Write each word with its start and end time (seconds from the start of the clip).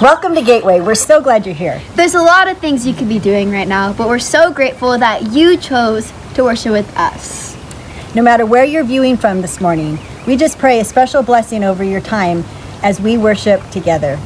Welcome 0.00 0.36
to 0.36 0.42
Gateway. 0.42 0.78
We're 0.78 0.94
so 0.94 1.20
glad 1.20 1.44
you're 1.44 1.56
here. 1.56 1.82
There's 1.96 2.14
a 2.14 2.22
lot 2.22 2.46
of 2.46 2.58
things 2.58 2.86
you 2.86 2.94
could 2.94 3.08
be 3.08 3.18
doing 3.18 3.50
right 3.50 3.66
now, 3.66 3.92
but 3.92 4.06
we're 4.06 4.20
so 4.20 4.52
grateful 4.52 4.96
that 4.96 5.32
you 5.32 5.56
chose 5.56 6.12
to 6.34 6.44
worship 6.44 6.70
with 6.70 6.96
us. 6.96 7.56
No 8.14 8.22
matter 8.22 8.46
where 8.46 8.62
you're 8.62 8.84
viewing 8.84 9.16
from 9.16 9.42
this 9.42 9.60
morning, 9.60 9.98
we 10.24 10.36
just 10.36 10.56
pray 10.56 10.78
a 10.78 10.84
special 10.84 11.24
blessing 11.24 11.64
over 11.64 11.82
your 11.82 12.00
time 12.00 12.44
as 12.84 13.00
we 13.00 13.18
worship 13.18 13.60
together. 13.70 14.20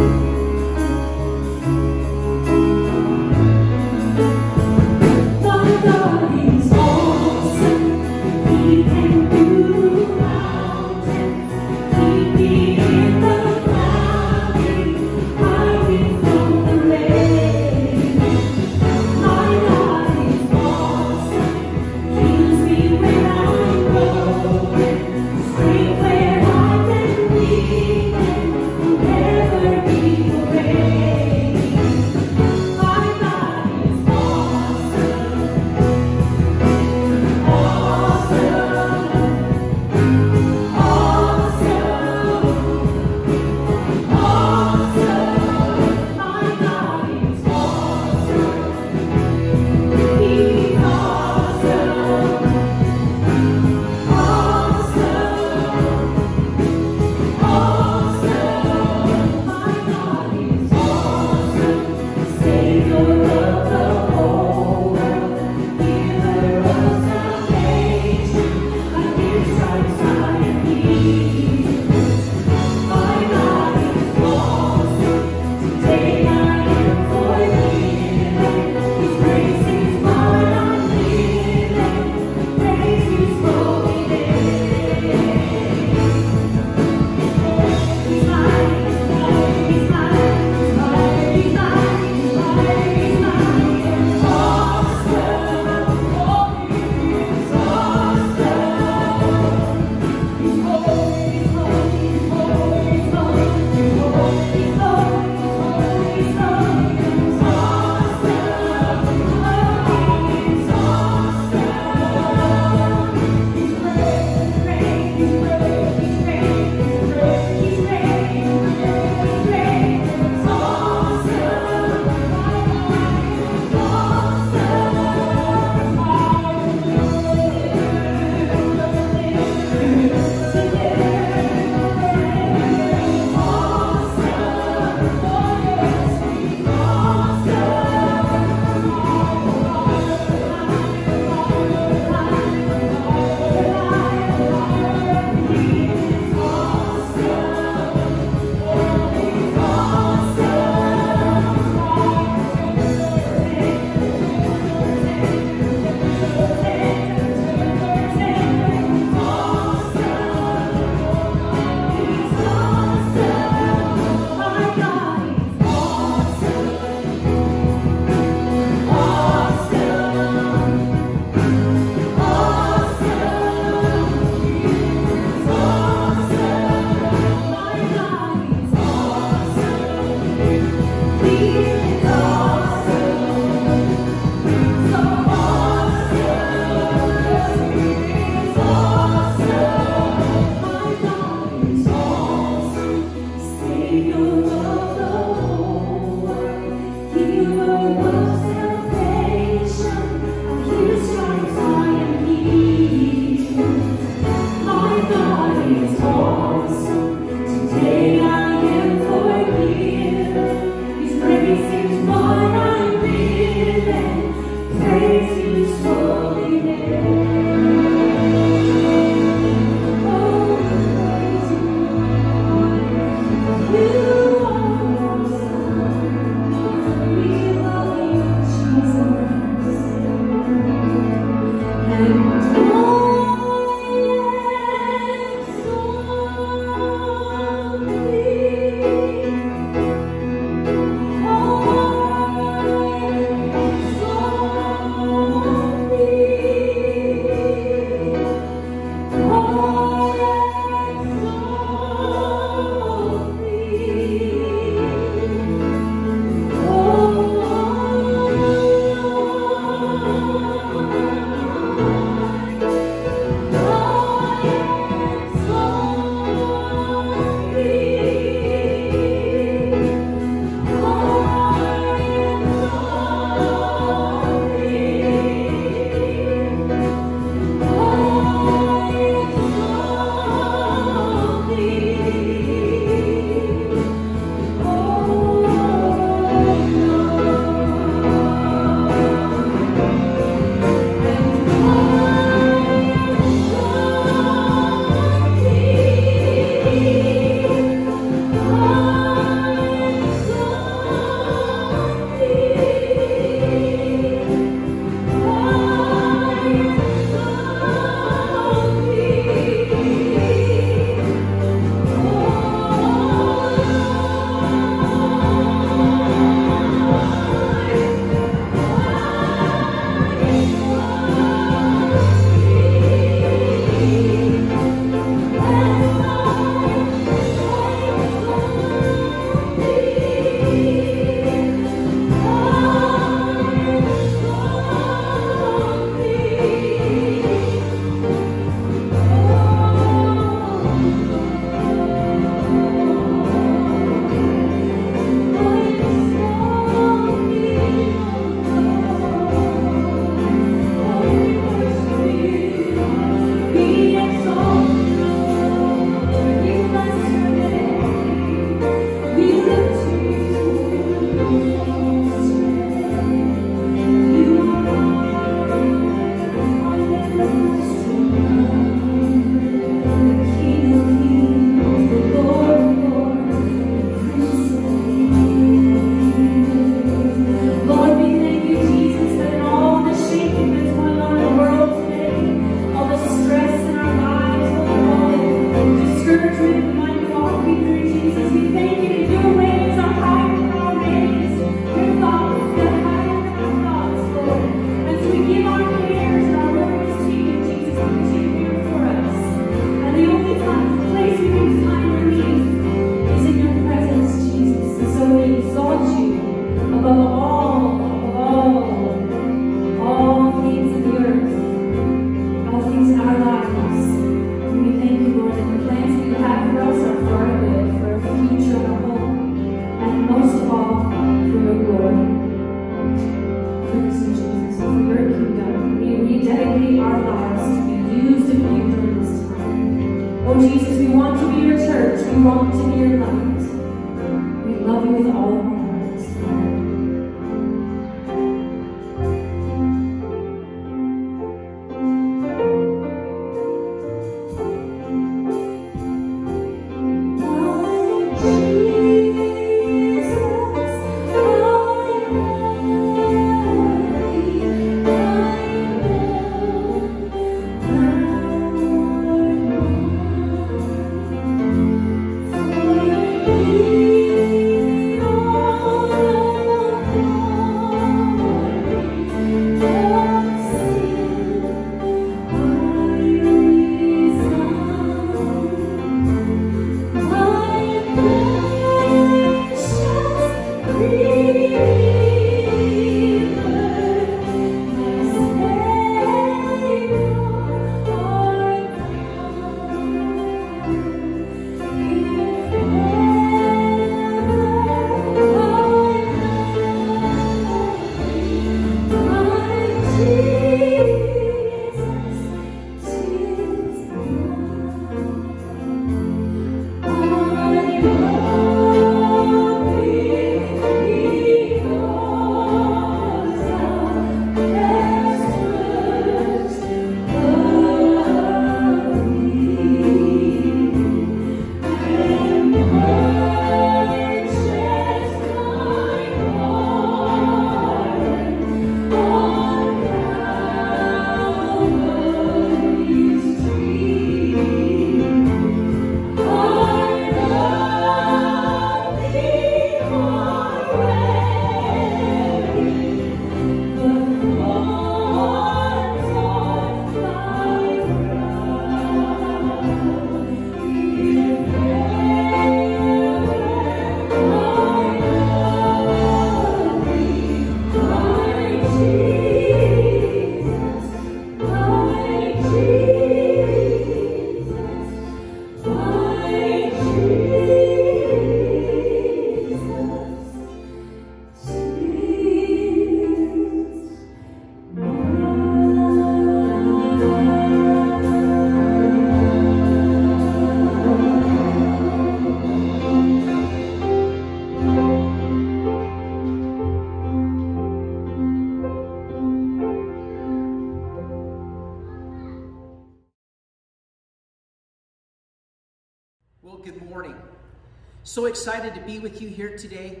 Excited 598.30 598.76
to 598.76 598.80
be 598.82 599.00
with 599.00 599.20
you 599.20 599.28
here 599.28 599.58
today. 599.58 600.00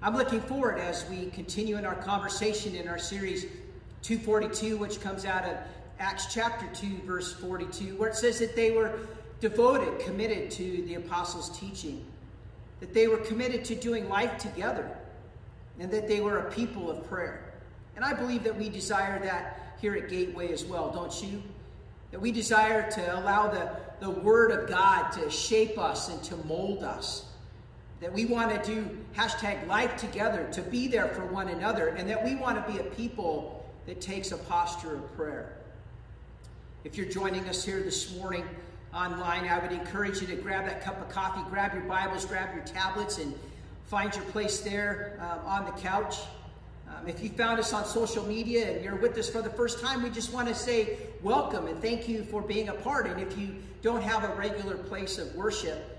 I'm 0.00 0.16
looking 0.16 0.40
forward 0.40 0.78
as 0.78 1.04
we 1.10 1.26
continue 1.30 1.76
in 1.76 1.84
our 1.84 1.96
conversation 1.96 2.76
in 2.76 2.86
our 2.86 2.96
series 2.96 3.42
242, 4.02 4.76
which 4.76 5.00
comes 5.00 5.24
out 5.24 5.44
of 5.44 5.56
Acts 5.98 6.32
chapter 6.32 6.68
2, 6.74 7.00
verse 7.04 7.32
42, 7.32 7.96
where 7.96 8.10
it 8.10 8.14
says 8.14 8.38
that 8.38 8.54
they 8.54 8.70
were 8.70 9.00
devoted, 9.40 9.98
committed 9.98 10.48
to 10.52 10.82
the 10.82 10.94
apostles' 10.94 11.58
teaching, 11.58 12.06
that 12.78 12.94
they 12.94 13.08
were 13.08 13.16
committed 13.16 13.64
to 13.64 13.74
doing 13.74 14.08
life 14.08 14.38
together, 14.38 14.88
and 15.80 15.90
that 15.90 16.06
they 16.06 16.20
were 16.20 16.38
a 16.38 16.50
people 16.52 16.88
of 16.88 17.04
prayer. 17.08 17.52
And 17.96 18.04
I 18.04 18.12
believe 18.12 18.44
that 18.44 18.56
we 18.56 18.68
desire 18.68 19.18
that 19.24 19.76
here 19.80 19.96
at 19.96 20.08
Gateway 20.08 20.52
as 20.52 20.64
well, 20.64 20.92
don't 20.92 21.20
you? 21.20 21.42
That 22.12 22.20
we 22.20 22.30
desire 22.30 22.88
to 22.92 23.18
allow 23.18 23.48
the, 23.48 23.72
the 23.98 24.10
Word 24.10 24.52
of 24.52 24.68
God 24.68 25.10
to 25.14 25.28
shape 25.30 25.76
us 25.80 26.08
and 26.08 26.22
to 26.22 26.36
mold 26.46 26.84
us 26.84 27.24
that 28.00 28.12
we 28.12 28.26
want 28.26 28.62
to 28.62 28.70
do 28.70 28.98
hashtag 29.16 29.66
life 29.66 29.96
together, 29.96 30.48
to 30.52 30.62
be 30.62 30.86
there 30.86 31.08
for 31.08 31.24
one 31.26 31.48
another, 31.48 31.88
and 31.88 32.08
that 32.08 32.22
we 32.22 32.34
want 32.34 32.64
to 32.64 32.72
be 32.72 32.78
a 32.78 32.84
people 32.84 33.66
that 33.86 34.00
takes 34.00 34.32
a 34.32 34.36
posture 34.36 34.94
of 34.94 35.16
prayer. 35.16 35.56
If 36.84 36.96
you're 36.96 37.06
joining 37.06 37.48
us 37.48 37.64
here 37.64 37.82
this 37.82 38.16
morning 38.16 38.44
online, 38.94 39.48
I 39.48 39.58
would 39.58 39.72
encourage 39.72 40.20
you 40.20 40.26
to 40.28 40.36
grab 40.36 40.66
that 40.66 40.82
cup 40.82 41.00
of 41.00 41.08
coffee, 41.08 41.40
grab 41.48 41.72
your 41.72 41.84
Bibles, 41.84 42.24
grab 42.24 42.54
your 42.54 42.64
tablets, 42.64 43.18
and 43.18 43.34
find 43.86 44.14
your 44.14 44.24
place 44.26 44.60
there 44.60 45.18
um, 45.20 45.46
on 45.46 45.64
the 45.64 45.72
couch. 45.72 46.16
Um, 46.88 47.08
if 47.08 47.22
you 47.22 47.30
found 47.30 47.58
us 47.58 47.72
on 47.72 47.84
social 47.84 48.24
media 48.24 48.72
and 48.72 48.84
you're 48.84 48.96
with 48.96 49.16
us 49.18 49.28
for 49.28 49.42
the 49.42 49.50
first 49.50 49.80
time, 49.80 50.02
we 50.02 50.10
just 50.10 50.32
want 50.32 50.48
to 50.48 50.54
say 50.54 50.98
welcome 51.22 51.66
and 51.66 51.80
thank 51.82 52.08
you 52.08 52.24
for 52.24 52.42
being 52.42 52.68
a 52.68 52.74
part. 52.74 53.06
And 53.06 53.20
if 53.20 53.36
you 53.36 53.56
don't 53.82 54.02
have 54.02 54.24
a 54.24 54.34
regular 54.34 54.76
place 54.76 55.18
of 55.18 55.34
worship, 55.34 55.95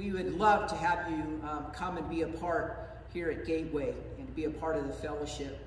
we 0.00 0.12
would 0.12 0.38
love 0.38 0.66
to 0.66 0.74
have 0.76 1.10
you 1.10 1.42
um, 1.46 1.66
come 1.74 1.98
and 1.98 2.08
be 2.08 2.22
a 2.22 2.26
part 2.26 2.88
here 3.12 3.30
at 3.30 3.44
Gateway 3.44 3.94
and 4.18 4.34
be 4.34 4.46
a 4.46 4.50
part 4.50 4.76
of 4.76 4.86
the 4.86 4.92
fellowship. 4.94 5.58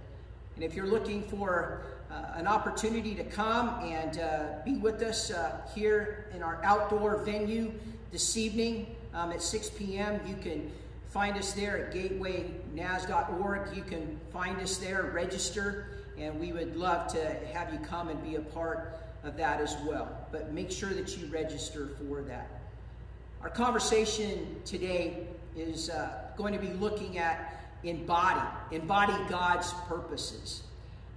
And 0.55 0.63
if 0.63 0.73
you're 0.73 0.87
looking 0.87 1.21
for 1.21 1.83
uh, 2.09 2.31
an 2.33 2.47
opportunity 2.47 3.13
to 3.13 3.23
come 3.23 3.69
and 3.83 4.19
uh, 4.19 4.45
be 4.65 4.77
with 4.77 5.03
us 5.03 5.29
uh, 5.29 5.61
here 5.75 6.31
in 6.33 6.41
our 6.41 6.59
outdoor 6.63 7.17
venue 7.17 7.73
this 8.11 8.35
evening 8.35 8.95
um, 9.13 9.31
at 9.31 9.43
6 9.43 9.69
p.m., 9.77 10.19
you 10.27 10.35
can 10.37 10.71
find 11.11 11.37
us 11.37 11.53
there 11.53 11.85
at 11.85 11.93
gatewaynaz.org. 11.93 13.75
You 13.75 13.83
can 13.83 14.19
find 14.31 14.59
us 14.61 14.77
there, 14.77 15.11
register, 15.13 15.89
and 16.17 16.39
we 16.39 16.51
would 16.51 16.75
love 16.75 17.07
to 17.13 17.37
have 17.53 17.71
you 17.71 17.77
come 17.81 18.09
and 18.09 18.23
be 18.23 18.37
a 18.37 18.41
part 18.41 18.99
of 19.23 19.37
that 19.37 19.61
as 19.61 19.77
well. 19.85 20.25
But 20.31 20.53
make 20.53 20.71
sure 20.71 20.89
that 20.89 21.15
you 21.19 21.27
register 21.27 21.89
for 21.99 22.23
that. 22.23 22.62
Our 23.43 23.50
conversation 23.50 24.55
today 24.63 25.27
is 25.57 25.89
uh, 25.89 26.29
going 26.38 26.53
to 26.53 26.59
be 26.59 26.71
looking 26.75 27.17
at 27.17 27.62
embody, 27.83 28.39
embody 28.71 29.12
God's 29.27 29.73
purposes. 29.85 30.63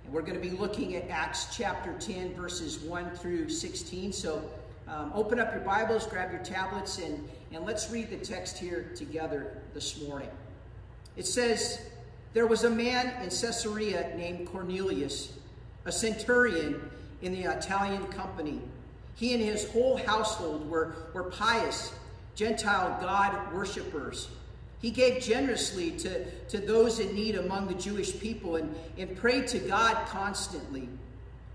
And 0.03 0.13
we're 0.13 0.23
going 0.23 0.35
to 0.35 0.41
be 0.41 0.51
looking 0.51 0.97
at 0.97 1.09
Acts 1.09 1.57
chapter 1.57 1.93
10, 2.01 2.35
verses 2.35 2.81
1 2.81 3.11
through 3.11 3.49
16. 3.49 4.13
So 4.13 4.43
um, 4.89 5.13
open 5.15 5.39
up 5.39 5.53
your 5.53 5.63
Bibles, 5.63 6.05
grab 6.09 6.33
your 6.33 6.43
tablets, 6.43 6.99
and, 6.99 7.29
and 7.53 7.65
let's 7.65 7.93
read 7.93 8.11
the 8.11 8.17
text 8.17 8.59
here 8.59 8.91
together 8.97 9.63
this 9.73 10.03
morning. 10.03 10.31
It 11.17 11.29
says, 11.29 11.81
There 12.33 12.49
was 12.49 12.65
a 12.65 12.71
man 12.71 13.23
in 13.23 13.31
Caesarea 13.31 14.13
named 14.17 14.49
Cornelius, 14.49 15.33
a 15.85 15.93
centurion 15.93 16.91
in 17.23 17.31
the 17.31 17.43
Italian 17.43 18.05
company. 18.07 18.61
He 19.15 19.33
and 19.33 19.41
his 19.41 19.71
whole 19.71 19.97
household 19.97 20.69
were, 20.69 20.97
were 21.15 21.31
pious, 21.31 21.93
Gentile 22.37 22.99
God 23.01 23.53
worshippers. 23.53 24.29
He 24.81 24.91
gave 24.91 25.23
generously 25.23 25.93
to, 25.93 26.31
to 26.49 26.59
those 26.59 27.01
in 27.01 27.15
need 27.15 27.35
among 27.35 27.67
the 27.67 27.75
Jewish 27.75 28.21
people 28.21 28.57
and, 28.57 28.73
and 28.99 29.17
prayed 29.17 29.49
to 29.49 29.59
God 29.59 30.07
constantly. 30.07 30.89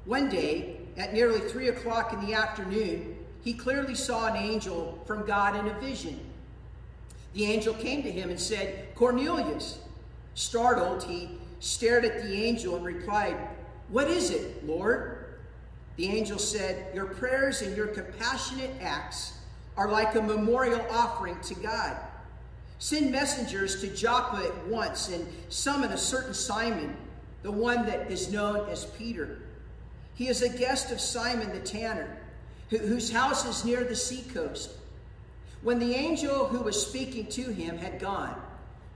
One 0.06 0.28
day, 0.28 0.78
at 0.98 1.14
nearly 1.14 1.40
three 1.40 1.70
o'clock 1.70 2.14
in 2.14 2.26
the 2.26 2.34
afternoon, 2.34 3.16
he 3.44 3.54
clearly 3.54 3.96
saw 3.96 4.28
an 4.28 4.36
angel 4.36 5.02
from 5.06 5.26
God 5.26 5.56
in 5.56 5.68
a 5.68 5.80
vision. 5.80 6.20
The 7.34 7.46
angel 7.46 7.76
came 7.76 8.02
to 8.04 8.12
him 8.12 8.30
and 8.30 8.40
said, 8.40 8.94
Cornelius. 8.96 9.80
Startled, 10.34 11.04
he 11.04 11.38
stared 11.60 12.06
at 12.06 12.24
the 12.24 12.34
angel 12.34 12.76
and 12.76 12.86
replied, 12.86 13.38
What 13.90 14.08
is 14.08 14.32
it, 14.32 14.66
Lord? 14.66 15.26
The 15.98 16.08
angel 16.08 16.40
said, 16.40 16.94
Your 16.96 17.06
prayers 17.06 17.62
and 17.62 17.76
your 17.78 17.88
compassionate 17.88 18.72
acts 18.82 19.34
are 19.78 19.90
like 19.90 20.16
a 20.16 20.22
memorial 20.22 20.86
offering 20.90 21.40
to 21.42 21.56
God. 21.56 21.98
Send 22.80 23.12
messengers 23.12 23.80
to 23.82 23.88
Joppa 23.88 24.46
at 24.46 24.68
once 24.68 25.10
and 25.10 25.28
summon 25.50 25.92
a 25.92 25.98
certain 25.98 26.34
Simon, 26.34 26.96
the 27.44 27.52
one 27.52 27.86
that 27.86 28.12
is 28.12 28.32
known 28.32 28.68
as 28.70 28.86
Peter. 28.86 29.40
He 30.16 30.28
is 30.28 30.42
a 30.42 30.50
guest 30.50 30.92
of 30.92 31.00
Simon 31.00 31.52
the 31.52 31.60
tanner, 31.60 32.18
whose 32.70 33.12
house 33.12 33.46
is 33.46 33.66
near 33.66 33.84
the 33.84 33.96
seacoast. 33.96 34.72
When 35.62 35.80
the 35.80 35.94
angel 35.94 36.48
who 36.48 36.60
was 36.64 36.86
speaking 36.86 37.28
to 37.28 37.44
him 37.52 37.78
had 37.78 38.00
gone, 38.00 38.36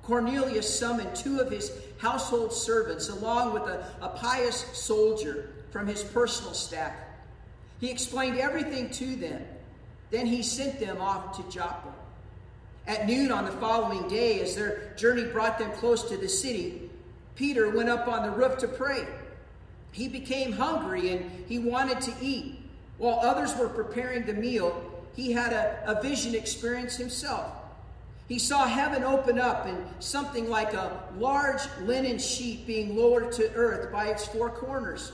Cornelius 0.02 0.80
summoned 0.80 1.16
two 1.16 1.40
of 1.40 1.52
his 1.52 1.72
household 1.98 2.54
servants 2.54 3.10
along 3.10 3.54
with 3.54 3.64
a, 3.64 3.86
a 4.02 4.10
pious 4.10 4.66
soldier 4.74 5.50
from 5.72 5.88
his 5.88 6.04
personal 6.04 6.54
staff. 6.54 6.94
He 7.80 7.90
explained 7.90 8.38
everything 8.38 8.90
to 8.92 9.16
them. 9.16 9.42
Then 10.16 10.28
he 10.28 10.44
sent 10.44 10.80
them 10.80 11.02
off 11.02 11.36
to 11.36 11.44
Joppa. 11.54 11.94
At 12.88 13.06
noon 13.06 13.34
on 13.34 13.44
the 13.44 13.52
following 13.52 14.08
day, 14.08 14.40
as 14.40 14.56
their 14.56 14.94
journey 14.96 15.26
brought 15.26 15.60
them 15.60 15.70
close 15.74 16.04
to 16.08 16.16
the 16.16 16.30
city, 16.30 16.90
Peter 17.36 17.70
went 17.70 17.90
up 17.90 18.08
on 18.08 18.24
the 18.24 18.30
roof 18.30 18.58
to 18.60 18.70
pray. 18.70 19.06
He 19.92 20.08
became 20.08 20.54
hungry 20.54 21.10
and 21.10 21.30
he 21.50 21.60
wanted 21.60 22.00
to 22.00 22.14
eat. 22.22 22.62
While 22.98 23.20
others 23.20 23.58
were 23.58 23.68
preparing 23.68 24.26
the 24.26 24.34
meal, 24.34 24.90
he 25.18 25.34
had 25.34 25.52
a, 25.52 25.84
a 25.86 26.02
vision 26.02 26.34
experience 26.34 26.96
himself. 26.96 27.52
He 28.30 28.40
saw 28.40 28.68
heaven 28.68 29.04
open 29.04 29.38
up 29.38 29.66
and 29.66 29.86
something 30.00 30.50
like 30.50 30.74
a 30.74 31.10
large 31.18 31.60
linen 31.82 32.20
sheet 32.20 32.66
being 32.66 32.96
lowered 32.96 33.34
to 33.34 33.52
earth 33.54 33.92
by 33.92 34.06
its 34.06 34.26
four 34.26 34.50
corners. 34.50 35.12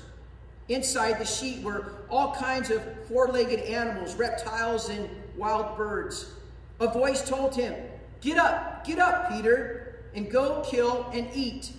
Inside 0.70 1.20
the 1.20 1.26
sheet 1.26 1.64
were 1.64 1.94
all 2.10 2.34
kinds 2.34 2.70
of 2.70 2.82
four 3.08 3.28
legged 3.28 3.60
animals, 3.62 4.16
reptiles, 4.16 4.90
and 4.90 5.10
wild 5.36 5.76
birds. 5.78 6.32
A 6.80 6.88
voice 6.88 7.28
told 7.28 7.56
him, 7.56 7.76
Get 8.22 8.38
up, 8.38 8.86
get 8.86 9.00
up, 9.00 9.32
Peter, 9.32 10.04
and 10.14 10.30
go 10.30 10.64
kill 10.66 11.10
and 11.14 11.28
eat. 11.34 11.72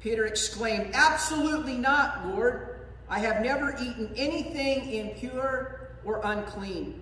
Peter 0.00 0.26
exclaimed, 0.26 0.90
Absolutely 0.94 1.76
not, 1.76 2.26
Lord. 2.28 2.80
I 3.08 3.18
have 3.20 3.42
never 3.42 3.74
eaten 3.80 4.12
anything 4.16 4.92
impure 4.92 5.90
or 6.04 6.20
unclean. 6.24 7.00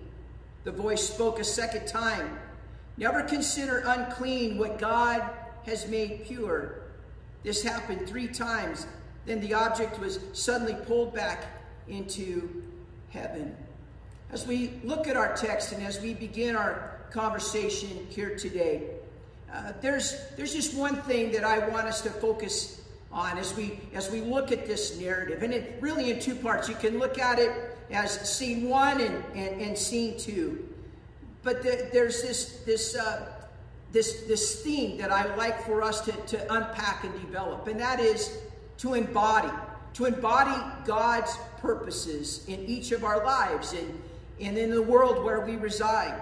The 0.63 0.71
voice 0.71 1.07
spoke 1.07 1.39
a 1.39 1.43
second 1.43 1.87
time. 1.87 2.39
Never 2.97 3.23
consider 3.23 3.83
unclean 3.85 4.57
what 4.57 4.77
God 4.79 5.29
has 5.65 5.87
made 5.87 6.25
pure. 6.25 6.83
This 7.43 7.63
happened 7.63 8.07
three 8.07 8.27
times. 8.27 8.85
Then 9.25 9.39
the 9.39 9.53
object 9.53 9.99
was 9.99 10.19
suddenly 10.33 10.75
pulled 10.85 11.13
back 11.13 11.45
into 11.87 12.63
heaven. 13.09 13.55
As 14.31 14.47
we 14.47 14.73
look 14.83 15.07
at 15.07 15.15
our 15.15 15.35
text 15.35 15.71
and 15.71 15.83
as 15.83 16.01
we 16.01 16.13
begin 16.13 16.55
our 16.55 16.99
conversation 17.11 18.07
here 18.09 18.35
today, 18.35 18.89
uh, 19.53 19.73
there's, 19.81 20.15
there's 20.35 20.53
just 20.53 20.75
one 20.75 20.95
thing 21.03 21.31
that 21.31 21.43
I 21.43 21.67
want 21.69 21.87
us 21.87 22.01
to 22.01 22.09
focus 22.09 22.81
on 23.11 23.37
as 23.37 23.55
we, 23.55 23.79
as 23.93 24.09
we 24.09 24.21
look 24.21 24.51
at 24.51 24.65
this 24.65 24.99
narrative. 24.99 25.43
And 25.43 25.53
it 25.53 25.77
really 25.79 26.09
in 26.09 26.19
two 26.19 26.35
parts. 26.35 26.67
You 26.67 26.75
can 26.75 26.97
look 26.97 27.19
at 27.19 27.37
it 27.37 27.51
as 27.91 28.27
scene 28.27 28.67
one 28.67 28.99
and, 28.99 29.23
and, 29.35 29.61
and 29.61 29.77
scene 29.77 30.17
two. 30.17 30.67
But 31.43 31.61
the, 31.61 31.89
there's 31.93 32.23
this, 32.23 32.61
this, 32.65 32.95
uh, 32.95 33.27
this, 33.91 34.23
this 34.23 34.63
theme 34.63 34.97
that 34.97 35.11
I 35.11 35.35
like 35.35 35.63
for 35.65 35.83
us 35.83 36.01
to, 36.01 36.11
to 36.11 36.53
unpack 36.53 37.03
and 37.03 37.13
develop, 37.21 37.67
and 37.67 37.79
that 37.79 37.99
is 37.99 38.39
to 38.77 38.93
embody, 38.93 39.51
to 39.93 40.05
embody 40.05 40.61
God's 40.85 41.37
purposes 41.57 42.45
in 42.47 42.63
each 42.65 42.91
of 42.91 43.03
our 43.03 43.23
lives 43.23 43.73
and, 43.73 44.01
and 44.39 44.57
in 44.57 44.71
the 44.71 44.81
world 44.81 45.23
where 45.23 45.41
we 45.41 45.55
reside. 45.55 46.21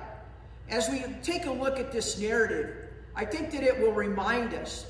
As 0.69 0.89
we 0.89 1.03
take 1.23 1.45
a 1.45 1.51
look 1.51 1.79
at 1.79 1.91
this 1.91 2.19
narrative, 2.19 2.75
I 3.15 3.25
think 3.25 3.51
that 3.51 3.63
it 3.63 3.79
will 3.79 3.91
remind 3.91 4.53
us 4.53 4.85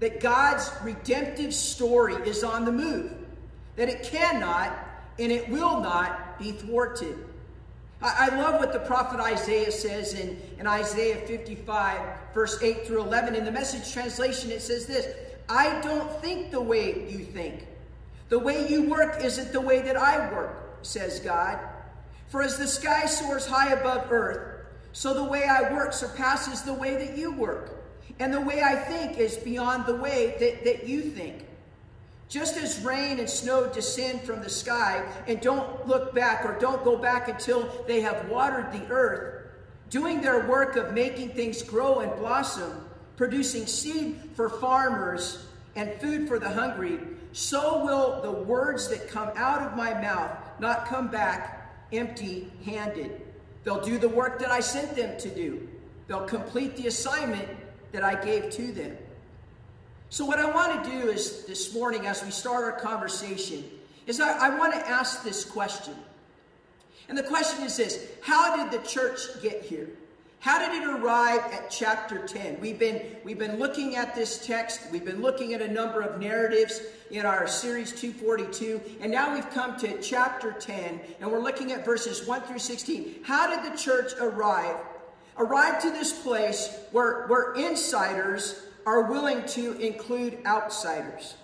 that 0.00 0.20
God's 0.20 0.70
redemptive 0.82 1.54
story 1.54 2.14
is 2.28 2.44
on 2.44 2.64
the 2.64 2.72
move, 2.72 3.12
that 3.76 3.88
it 3.88 4.02
cannot 4.02 4.76
and 5.18 5.30
it 5.30 5.48
will 5.48 5.80
not 5.80 6.38
be 6.38 6.52
thwarted. 6.52 7.16
I, 8.02 8.36
love 8.36 8.60
what 8.60 8.72
the 8.74 8.80
prophet 8.80 9.18
Isaiah 9.18 9.70
says 9.70 10.12
in, 10.12 10.38
in 10.58 10.66
Isaiah 10.66 11.16
55, 11.26 12.00
verse 12.34 12.62
8 12.62 12.86
through 12.86 13.00
11. 13.00 13.34
In 13.34 13.46
the 13.46 13.52
message 13.52 13.90
translation, 13.94 14.50
it 14.50 14.60
says 14.60 14.86
this 14.86 15.06
I 15.48 15.80
don't 15.80 16.10
think 16.20 16.50
the 16.50 16.60
way 16.60 17.08
you 17.08 17.18
think. 17.18 17.66
The 18.28 18.38
way 18.38 18.66
you 18.68 18.88
work 18.88 19.22
isn't 19.22 19.52
the 19.52 19.60
way 19.60 19.82
that 19.82 19.96
I 19.96 20.32
work, 20.32 20.78
says 20.82 21.20
God. 21.20 21.58
For 22.28 22.42
as 22.42 22.56
the 22.56 22.66
sky 22.66 23.06
soars 23.06 23.46
high 23.46 23.72
above 23.72 24.10
earth, 24.10 24.66
so 24.92 25.12
the 25.12 25.24
way 25.24 25.44
I 25.44 25.72
work 25.72 25.92
surpasses 25.92 26.62
the 26.62 26.72
way 26.72 26.96
that 27.04 27.18
you 27.18 27.32
work. 27.32 27.84
And 28.18 28.32
the 28.32 28.40
way 28.40 28.62
I 28.62 28.76
think 28.76 29.18
is 29.18 29.36
beyond 29.36 29.86
the 29.86 29.96
way 29.96 30.36
that, 30.38 30.64
that 30.64 30.86
you 30.86 31.02
think. 31.02 31.46
Just 32.28 32.56
as 32.56 32.82
rain 32.82 33.18
and 33.18 33.28
snow 33.28 33.68
descend 33.72 34.22
from 34.22 34.40
the 34.40 34.48
sky 34.48 35.04
and 35.26 35.40
don't 35.40 35.86
look 35.86 36.14
back 36.14 36.44
or 36.44 36.58
don't 36.58 36.82
go 36.84 36.96
back 36.96 37.28
until 37.28 37.84
they 37.86 38.00
have 38.00 38.28
watered 38.28 38.72
the 38.72 38.86
earth, 38.88 39.46
doing 39.90 40.20
their 40.20 40.46
work 40.48 40.76
of 40.76 40.94
making 40.94 41.30
things 41.30 41.62
grow 41.62 42.00
and 42.00 42.16
blossom, 42.16 42.83
producing 43.16 43.66
seed 43.66 44.20
for 44.34 44.48
farmers 44.48 45.46
and 45.76 45.92
food 46.00 46.28
for 46.28 46.38
the 46.38 46.48
hungry, 46.48 46.98
so 47.32 47.84
will 47.84 48.22
the 48.22 48.30
words 48.30 48.88
that 48.88 49.08
come 49.08 49.30
out 49.34 49.62
of 49.62 49.76
my 49.76 49.92
mouth 49.94 50.30
not 50.60 50.86
come 50.86 51.08
back 51.08 51.72
empty 51.92 52.52
handed. 52.64 53.20
They'll 53.64 53.80
do 53.80 53.98
the 53.98 54.08
work 54.08 54.38
that 54.40 54.50
I 54.50 54.60
sent 54.60 54.94
them 54.94 55.18
to 55.18 55.28
do, 55.28 55.68
they'll 56.06 56.26
complete 56.26 56.76
the 56.76 56.86
assignment 56.86 57.48
that 57.92 58.04
I 58.04 58.22
gave 58.22 58.50
to 58.50 58.72
them. 58.72 58.96
So, 60.10 60.24
what 60.24 60.38
I 60.38 60.50
want 60.50 60.84
to 60.84 60.90
do 60.90 61.10
is 61.10 61.44
this 61.46 61.74
morning, 61.74 62.06
as 62.06 62.24
we 62.24 62.30
start 62.30 62.64
our 62.64 62.78
conversation, 62.78 63.64
is 64.06 64.20
I, 64.20 64.46
I 64.46 64.58
want 64.58 64.74
to 64.74 64.88
ask 64.88 65.24
this 65.24 65.44
question. 65.44 65.94
And 67.08 67.18
the 67.18 67.22
question 67.22 67.64
is 67.64 67.76
this 67.76 68.06
How 68.22 68.56
did 68.56 68.80
the 68.80 68.86
church 68.86 69.20
get 69.42 69.62
here? 69.62 69.88
How 70.44 70.58
did 70.58 70.82
it 70.82 70.86
arrive 70.86 71.40
at 71.54 71.70
chapter 71.70 72.18
10? 72.18 72.60
We've 72.60 72.78
been, 72.78 73.00
we've 73.24 73.38
been 73.38 73.58
looking 73.58 73.96
at 73.96 74.14
this 74.14 74.46
text. 74.46 74.82
We've 74.92 75.02
been 75.02 75.22
looking 75.22 75.54
at 75.54 75.62
a 75.62 75.68
number 75.68 76.02
of 76.02 76.20
narratives 76.20 76.82
in 77.10 77.24
our 77.24 77.46
series 77.46 77.92
242. 77.92 78.78
And 79.00 79.10
now 79.10 79.32
we've 79.32 79.48
come 79.52 79.78
to 79.78 79.98
chapter 80.02 80.52
10, 80.52 81.00
and 81.22 81.32
we're 81.32 81.40
looking 81.40 81.72
at 81.72 81.82
verses 81.82 82.28
1 82.28 82.42
through 82.42 82.58
16. 82.58 83.20
How 83.22 83.56
did 83.56 83.72
the 83.72 83.74
church 83.74 84.12
arrive? 84.20 84.76
Arrive 85.38 85.80
to 85.80 85.90
this 85.90 86.12
place 86.12 86.78
where, 86.92 87.26
where 87.28 87.54
insiders 87.54 88.66
are 88.84 89.10
willing 89.10 89.46
to 89.46 89.72
include 89.78 90.40
outsiders. 90.44 91.36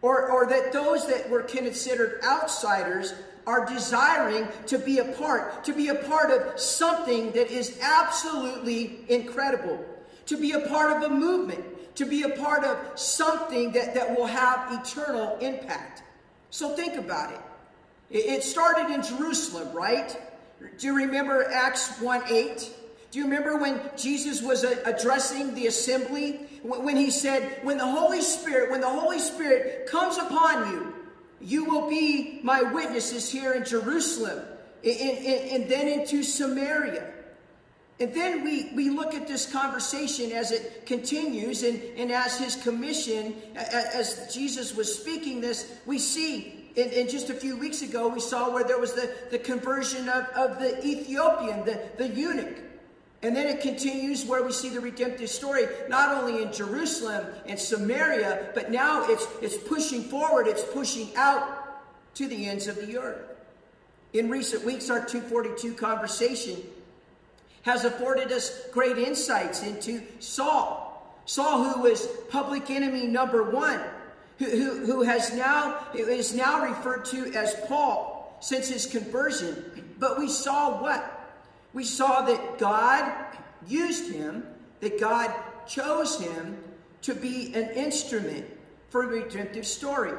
Or, 0.00 0.30
or 0.30 0.46
that 0.46 0.72
those 0.72 1.06
that 1.08 1.28
were 1.28 1.42
considered 1.42 2.22
outsiders 2.24 3.12
are 3.50 3.66
desiring 3.66 4.46
to 4.68 4.78
be 4.78 4.98
a 4.98 5.04
part, 5.04 5.64
to 5.64 5.72
be 5.72 5.88
a 5.88 5.94
part 5.96 6.30
of 6.30 6.60
something 6.60 7.32
that 7.32 7.50
is 7.50 7.76
absolutely 7.82 9.00
incredible, 9.08 9.84
to 10.26 10.36
be 10.36 10.52
a 10.52 10.60
part 10.60 10.96
of 10.96 11.10
a 11.10 11.12
movement, 11.12 11.64
to 11.96 12.06
be 12.06 12.22
a 12.22 12.28
part 12.28 12.62
of 12.62 12.78
something 12.98 13.72
that, 13.72 13.94
that 13.94 14.16
will 14.16 14.26
have 14.26 14.72
eternal 14.72 15.36
impact. 15.38 16.04
So 16.50 16.76
think 16.76 16.94
about 16.94 17.32
it. 17.32 17.40
It 18.10 18.44
started 18.44 18.94
in 18.94 19.02
Jerusalem, 19.02 19.74
right? 19.74 20.16
Do 20.78 20.86
you 20.86 20.94
remember 20.94 21.50
Acts 21.50 22.00
1 22.00 22.22
8? 22.28 22.70
Do 23.10 23.18
you 23.18 23.24
remember 23.24 23.56
when 23.56 23.80
Jesus 23.96 24.40
was 24.42 24.62
addressing 24.62 25.54
the 25.54 25.66
assembly? 25.66 26.46
When 26.62 26.96
he 26.96 27.10
said, 27.10 27.58
When 27.62 27.78
the 27.78 27.86
Holy 27.86 28.20
Spirit, 28.20 28.70
when 28.70 28.80
the 28.80 28.88
Holy 28.88 29.18
Spirit 29.18 29.88
comes 29.88 30.18
upon 30.18 30.70
you, 30.70 30.94
you 31.40 31.64
will 31.64 31.88
be 31.88 32.40
my 32.42 32.62
witnesses 32.62 33.30
here 33.30 33.52
in 33.52 33.64
Jerusalem 33.64 34.40
and, 34.84 34.96
and, 35.00 35.50
and 35.50 35.70
then 35.70 35.88
into 35.88 36.22
Samaria. 36.22 37.12
And 37.98 38.14
then 38.14 38.42
we, 38.44 38.70
we 38.74 38.88
look 38.88 39.14
at 39.14 39.28
this 39.28 39.50
conversation 39.50 40.32
as 40.32 40.52
it 40.52 40.86
continues, 40.86 41.62
and, 41.62 41.82
and 41.98 42.10
as 42.10 42.38
his 42.38 42.56
commission, 42.56 43.34
as 43.54 44.34
Jesus 44.34 44.74
was 44.74 44.94
speaking 44.94 45.42
this, 45.42 45.70
we 45.84 45.98
see 45.98 46.60
And, 46.76 46.92
and, 46.92 47.10
just 47.10 47.30
a 47.30 47.34
few 47.34 47.56
weeks 47.58 47.82
ago, 47.82 48.06
we 48.08 48.20
saw 48.20 48.54
where 48.54 48.62
there 48.62 48.78
was 48.78 48.92
the, 48.94 49.10
the 49.30 49.38
conversion 49.38 50.08
of, 50.08 50.24
of 50.36 50.60
the 50.60 50.78
Ethiopian, 50.86 51.64
the, 51.64 51.80
the 51.98 52.08
eunuch. 52.08 52.69
And 53.22 53.36
then 53.36 53.46
it 53.46 53.60
continues 53.60 54.24
where 54.24 54.42
we 54.42 54.52
see 54.52 54.70
the 54.70 54.80
redemptive 54.80 55.28
story, 55.28 55.66
not 55.88 56.16
only 56.16 56.42
in 56.42 56.52
Jerusalem 56.52 57.26
and 57.46 57.58
Samaria, 57.58 58.50
but 58.54 58.70
now 58.70 59.04
it's, 59.10 59.26
it's 59.42 59.58
pushing 59.58 60.04
forward, 60.04 60.46
it's 60.46 60.64
pushing 60.64 61.14
out 61.16 62.14
to 62.14 62.26
the 62.26 62.48
ends 62.48 62.66
of 62.66 62.76
the 62.76 62.98
earth. 62.98 63.26
In 64.14 64.30
recent 64.30 64.64
weeks, 64.64 64.88
our 64.88 65.04
242 65.04 65.74
conversation 65.74 66.56
has 67.62 67.84
afforded 67.84 68.32
us 68.32 68.66
great 68.72 68.96
insights 68.96 69.62
into 69.62 70.02
Saul. 70.18 70.86
Saul, 71.26 71.62
who 71.64 71.82
was 71.82 72.06
public 72.30 72.70
enemy 72.70 73.06
number 73.06 73.50
one, 73.50 73.80
who, 74.38 74.46
who, 74.46 74.86
who 74.86 75.02
has 75.02 75.34
now, 75.34 75.86
is 75.94 76.34
now 76.34 76.64
referred 76.64 77.04
to 77.06 77.32
as 77.34 77.54
Paul 77.68 78.38
since 78.40 78.68
his 78.68 78.86
conversion. 78.86 79.94
But 79.98 80.18
we 80.18 80.28
saw 80.28 80.82
what? 80.82 81.19
We 81.72 81.84
saw 81.84 82.22
that 82.22 82.58
God 82.58 83.12
used 83.66 84.12
him, 84.12 84.44
that 84.80 85.00
God 85.00 85.32
chose 85.66 86.20
him 86.20 86.58
to 87.02 87.14
be 87.14 87.54
an 87.54 87.70
instrument 87.70 88.46
for 88.88 89.06
the 89.06 89.22
redemptive 89.22 89.66
story. 89.66 90.12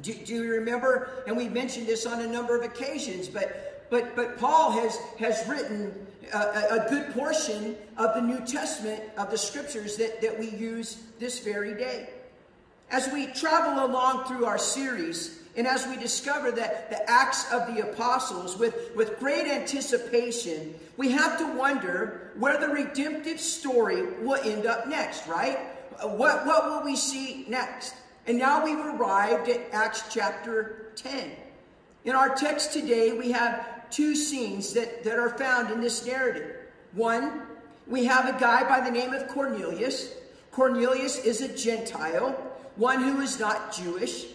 Do, 0.00 0.12
do, 0.12 0.34
you 0.34 0.52
remember? 0.52 1.22
And 1.26 1.36
we 1.36 1.48
mentioned 1.48 1.86
this 1.86 2.04
on 2.04 2.20
a 2.20 2.26
number 2.26 2.56
of 2.56 2.64
occasions, 2.64 3.28
but 3.28 3.88
but 3.88 4.14
but 4.14 4.38
Paul 4.38 4.72
has 4.72 4.98
has 5.18 5.48
written 5.48 6.06
a, 6.34 6.38
a, 6.38 6.86
good 6.90 7.14
portion 7.14 7.76
of 7.96 8.14
the 8.14 8.20
New 8.20 8.40
Testament 8.44 9.02
of 9.16 9.30
the 9.30 9.38
scriptures 9.38 9.96
that, 9.96 10.20
that 10.20 10.38
we 10.38 10.50
use 10.50 11.00
this 11.18 11.38
very 11.38 11.74
day. 11.74 12.10
As 12.90 13.10
we 13.12 13.26
travel 13.28 13.84
along 13.84 14.24
through 14.24 14.44
our 14.44 14.58
series, 14.58 15.40
and 15.56 15.66
as 15.66 15.86
we 15.86 15.96
discover 15.96 16.50
that 16.52 16.90
the 16.90 17.10
Acts 17.10 17.50
of 17.50 17.74
the 17.74 17.80
Apostles 17.80 18.58
with, 18.58 18.94
with 18.94 19.18
great 19.18 19.46
anticipation, 19.46 20.74
we 20.98 21.12
have 21.12 21.38
to 21.38 21.46
wonder 21.56 22.32
where 22.36 22.60
the 22.60 22.68
redemptive 22.68 23.40
story 23.40 24.02
will 24.20 24.40
end 24.44 24.66
up 24.66 24.86
next, 24.86 25.26
right? 25.26 25.58
What, 26.02 26.46
what 26.46 26.66
will 26.66 26.84
we 26.84 26.94
see 26.94 27.46
next? 27.48 27.94
And 28.26 28.38
now 28.38 28.62
we've 28.62 28.78
arrived 28.78 29.48
at 29.48 29.72
Acts 29.72 30.04
chapter 30.10 30.92
10. 30.96 31.30
In 32.04 32.14
our 32.14 32.34
text 32.34 32.74
today, 32.74 33.12
we 33.12 33.32
have 33.32 33.88
two 33.90 34.14
scenes 34.14 34.74
that, 34.74 35.04
that 35.04 35.18
are 35.18 35.38
found 35.38 35.70
in 35.70 35.80
this 35.80 36.04
narrative. 36.04 36.54
One, 36.92 37.42
we 37.86 38.04
have 38.04 38.28
a 38.28 38.38
guy 38.38 38.68
by 38.68 38.80
the 38.84 38.90
name 38.90 39.14
of 39.14 39.26
Cornelius. 39.28 40.12
Cornelius 40.50 41.18
is 41.18 41.40
a 41.40 41.48
Gentile, 41.56 42.32
one 42.76 43.02
who 43.02 43.22
is 43.22 43.40
not 43.40 43.72
Jewish. 43.72 44.26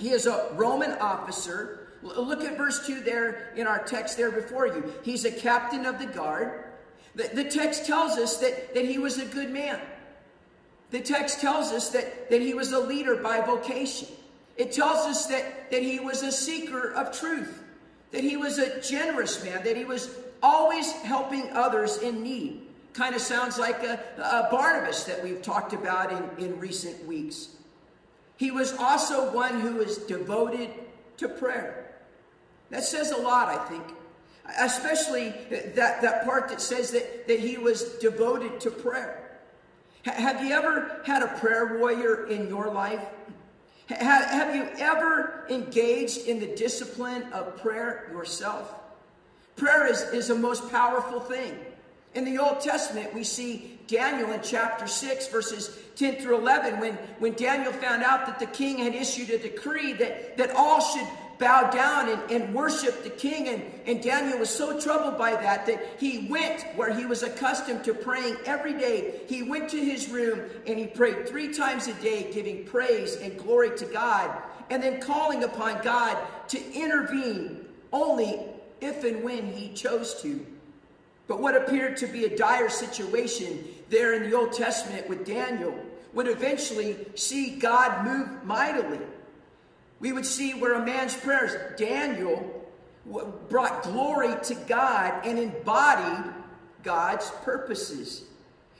He 0.00 0.10
is 0.10 0.26
a 0.26 0.48
Roman 0.54 0.92
officer. 0.92 1.88
Look 2.02 2.42
at 2.42 2.56
verse 2.56 2.86
2 2.86 3.02
there 3.02 3.52
in 3.54 3.66
our 3.66 3.84
text 3.84 4.16
there 4.16 4.30
before 4.30 4.66
you. 4.66 4.94
He's 5.02 5.26
a 5.26 5.30
captain 5.30 5.84
of 5.84 5.98
the 5.98 6.06
guard. 6.06 6.64
The, 7.14 7.28
the 7.34 7.44
text 7.44 7.84
tells 7.84 8.12
us 8.12 8.38
that, 8.38 8.74
that 8.74 8.86
he 8.86 8.98
was 8.98 9.18
a 9.18 9.26
good 9.26 9.50
man. 9.50 9.78
The 10.90 11.00
text 11.00 11.40
tells 11.40 11.70
us 11.70 11.90
that, 11.90 12.30
that 12.30 12.40
he 12.40 12.54
was 12.54 12.72
a 12.72 12.78
leader 12.78 13.16
by 13.16 13.42
vocation. 13.42 14.08
It 14.56 14.72
tells 14.72 15.06
us 15.06 15.26
that, 15.26 15.70
that 15.70 15.82
he 15.82 16.00
was 16.00 16.22
a 16.22 16.32
seeker 16.32 16.92
of 16.94 17.16
truth, 17.16 17.62
that 18.10 18.24
he 18.24 18.38
was 18.38 18.58
a 18.58 18.80
generous 18.80 19.44
man, 19.44 19.62
that 19.64 19.76
he 19.76 19.84
was 19.84 20.16
always 20.42 20.90
helping 21.02 21.50
others 21.52 21.98
in 21.98 22.22
need. 22.22 22.62
Kind 22.94 23.14
of 23.14 23.20
sounds 23.20 23.58
like 23.58 23.82
a, 23.82 24.00
a 24.16 24.48
Barnabas 24.50 25.04
that 25.04 25.22
we've 25.22 25.42
talked 25.42 25.74
about 25.74 26.10
in, 26.10 26.46
in 26.46 26.58
recent 26.58 27.06
weeks. 27.06 27.50
He 28.40 28.50
was 28.50 28.72
also 28.72 29.30
one 29.32 29.60
who 29.60 29.76
was 29.76 29.98
devoted 29.98 30.70
to 31.18 31.28
prayer. 31.28 31.92
That 32.70 32.84
says 32.84 33.10
a 33.10 33.18
lot, 33.18 33.48
I 33.48 33.68
think. 33.68 33.84
Especially 34.58 35.34
that, 35.50 36.00
that 36.00 36.24
part 36.24 36.48
that 36.48 36.62
says 36.62 36.90
that, 36.92 37.28
that 37.28 37.38
he 37.38 37.58
was 37.58 37.82
devoted 37.98 38.58
to 38.60 38.70
prayer. 38.70 39.38
Have 40.06 40.42
you 40.42 40.54
ever 40.54 41.02
had 41.04 41.22
a 41.22 41.28
prayer 41.38 41.78
warrior 41.78 42.28
in 42.28 42.48
your 42.48 42.72
life? 42.72 43.04
Have 43.88 44.54
you 44.54 44.66
ever 44.78 45.44
engaged 45.50 46.26
in 46.26 46.40
the 46.40 46.46
discipline 46.46 47.30
of 47.34 47.60
prayer 47.60 48.08
yourself? 48.10 48.72
Prayer 49.56 49.86
is, 49.86 50.00
is 50.14 50.30
a 50.30 50.34
most 50.34 50.70
powerful 50.70 51.20
thing. 51.20 51.58
In 52.14 52.24
the 52.24 52.38
Old 52.38 52.60
Testament, 52.60 53.14
we 53.14 53.22
see 53.22 53.78
Daniel 53.86 54.32
in 54.32 54.40
chapter 54.42 54.88
6, 54.88 55.28
verses 55.28 55.78
10 55.96 56.16
through 56.16 56.38
11, 56.38 56.80
when, 56.80 56.94
when 57.20 57.34
Daniel 57.34 57.72
found 57.72 58.02
out 58.02 58.26
that 58.26 58.40
the 58.40 58.46
king 58.46 58.78
had 58.78 58.94
issued 58.94 59.30
a 59.30 59.38
decree 59.38 59.92
that, 59.92 60.36
that 60.36 60.50
all 60.56 60.80
should 60.80 61.06
bow 61.38 61.70
down 61.70 62.08
and, 62.08 62.30
and 62.30 62.54
worship 62.54 63.04
the 63.04 63.10
king. 63.10 63.48
And, 63.48 63.62
and 63.86 64.02
Daniel 64.02 64.38
was 64.38 64.50
so 64.50 64.78
troubled 64.80 65.18
by 65.18 65.32
that 65.32 65.66
that 65.66 65.96
he 65.98 66.26
went 66.28 66.62
where 66.76 66.92
he 66.92 67.06
was 67.06 67.22
accustomed 67.22 67.84
to 67.84 67.94
praying 67.94 68.36
every 68.44 68.74
day. 68.74 69.20
He 69.28 69.42
went 69.42 69.70
to 69.70 69.78
his 69.78 70.08
room 70.08 70.50
and 70.66 70.78
he 70.78 70.86
prayed 70.86 71.28
three 71.28 71.54
times 71.54 71.86
a 71.86 71.94
day, 71.94 72.30
giving 72.32 72.64
praise 72.64 73.16
and 73.16 73.38
glory 73.38 73.76
to 73.78 73.86
God, 73.86 74.30
and 74.68 74.82
then 74.82 75.00
calling 75.00 75.44
upon 75.44 75.82
God 75.82 76.18
to 76.48 76.72
intervene 76.72 77.64
only 77.92 78.40
if 78.80 79.04
and 79.04 79.22
when 79.22 79.46
he 79.46 79.72
chose 79.72 80.20
to. 80.22 80.44
But 81.30 81.38
what 81.38 81.56
appeared 81.56 81.96
to 81.98 82.08
be 82.08 82.24
a 82.24 82.36
dire 82.36 82.68
situation 82.68 83.62
there 83.88 84.14
in 84.14 84.28
the 84.28 84.36
Old 84.36 84.52
Testament 84.52 85.08
with 85.08 85.24
Daniel 85.24 85.72
would 86.12 86.26
eventually 86.26 86.96
see 87.14 87.54
God 87.54 88.04
move 88.04 88.42
mightily. 88.42 88.98
We 90.00 90.10
would 90.10 90.26
see 90.26 90.54
where 90.54 90.74
a 90.74 90.84
man's 90.84 91.16
prayers, 91.16 91.52
Daniel, 91.78 92.66
brought 93.48 93.84
glory 93.84 94.34
to 94.42 94.56
God 94.66 95.24
and 95.24 95.38
embodied 95.38 96.34
God's 96.82 97.30
purposes. 97.44 98.24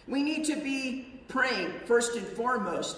We 0.08 0.24
need 0.24 0.44
to 0.46 0.56
be 0.56 1.22
praying 1.28 1.72
first 1.84 2.16
and 2.16 2.26
foremost 2.26 2.96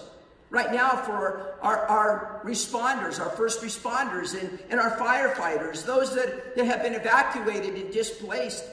right 0.49 0.73
now 0.73 0.97
for 0.97 1.57
our, 1.61 1.87
our 1.89 2.41
responders, 2.43 3.21
our 3.21 3.37
first 3.37 3.61
responders, 3.61 4.33
and, 4.33 4.59
and 4.71 4.81
our 4.81 4.97
firefighters, 4.97 5.85
those 5.85 6.15
that, 6.15 6.57
that 6.57 6.65
have 6.65 6.83
been 6.83 6.95
evacuated 6.95 7.75
and 7.75 7.93
displaced 7.93 8.65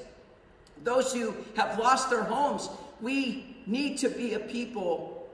those 0.83 1.13
who 1.13 1.33
have 1.55 1.77
lost 1.77 2.09
their 2.09 2.23
homes, 2.23 2.69
we 3.01 3.55
need 3.65 3.97
to 3.99 4.09
be 4.09 4.33
a 4.33 4.39
people 4.39 5.29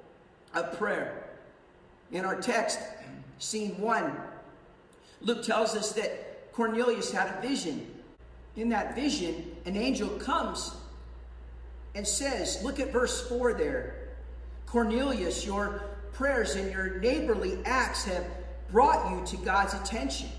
of 0.53 0.77
prayer. 0.77 1.23
In 2.11 2.25
our 2.25 2.39
text, 2.39 2.79
scene 3.39 3.79
one, 3.79 4.15
Luke 5.21 5.43
tells 5.43 5.75
us 5.75 5.93
that 5.93 6.51
Cornelius 6.53 7.11
had 7.11 7.37
a 7.37 7.41
vision. 7.41 7.87
In 8.55 8.69
that 8.69 8.95
vision, 8.95 9.55
an 9.65 9.75
angel 9.75 10.09
comes 10.09 10.75
and 11.95 12.07
says, 12.07 12.61
Look 12.63 12.79
at 12.79 12.91
verse 12.91 13.27
4 13.27 13.53
there. 13.53 13.95
Cornelius, 14.65 15.45
your 15.45 15.81
prayers 16.13 16.55
and 16.55 16.71
your 16.71 16.99
neighborly 16.99 17.57
acts 17.65 18.05
have 18.05 18.25
brought 18.71 19.11
you 19.11 19.25
to 19.25 19.43
God's 19.43 19.73
attention. 19.73 20.29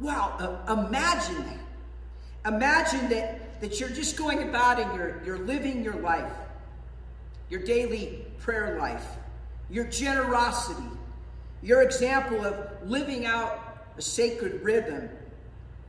Wow, 0.00 0.36
uh, 0.38 0.86
imagine 0.86 1.44
that. 1.44 2.54
Imagine 2.54 3.08
that 3.10 3.40
that 3.60 3.80
you're 3.80 3.90
just 3.90 4.16
going 4.16 4.48
about 4.48 4.80
and 4.80 4.94
you're, 4.94 5.22
you're 5.24 5.38
living 5.38 5.82
your 5.82 5.96
life, 5.96 6.32
your 7.50 7.62
daily 7.62 8.24
prayer 8.38 8.78
life, 8.78 9.04
your 9.70 9.84
generosity, 9.84 10.88
your 11.62 11.82
example 11.82 12.44
of 12.44 12.54
living 12.84 13.26
out 13.26 13.86
a 13.96 14.02
sacred 14.02 14.62
rhythm, 14.62 15.08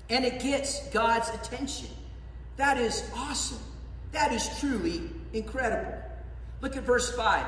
and 0.09 0.25
it 0.25 0.41
gets 0.41 0.87
God's 0.89 1.29
attention. 1.29 1.89
That 2.57 2.77
is 2.77 3.09
awesome. 3.15 3.59
That 4.11 4.33
is 4.33 4.49
truly 4.59 5.09
incredible. 5.33 5.97
Look 6.61 6.75
at 6.75 6.83
verse 6.83 7.15
5. 7.15 7.45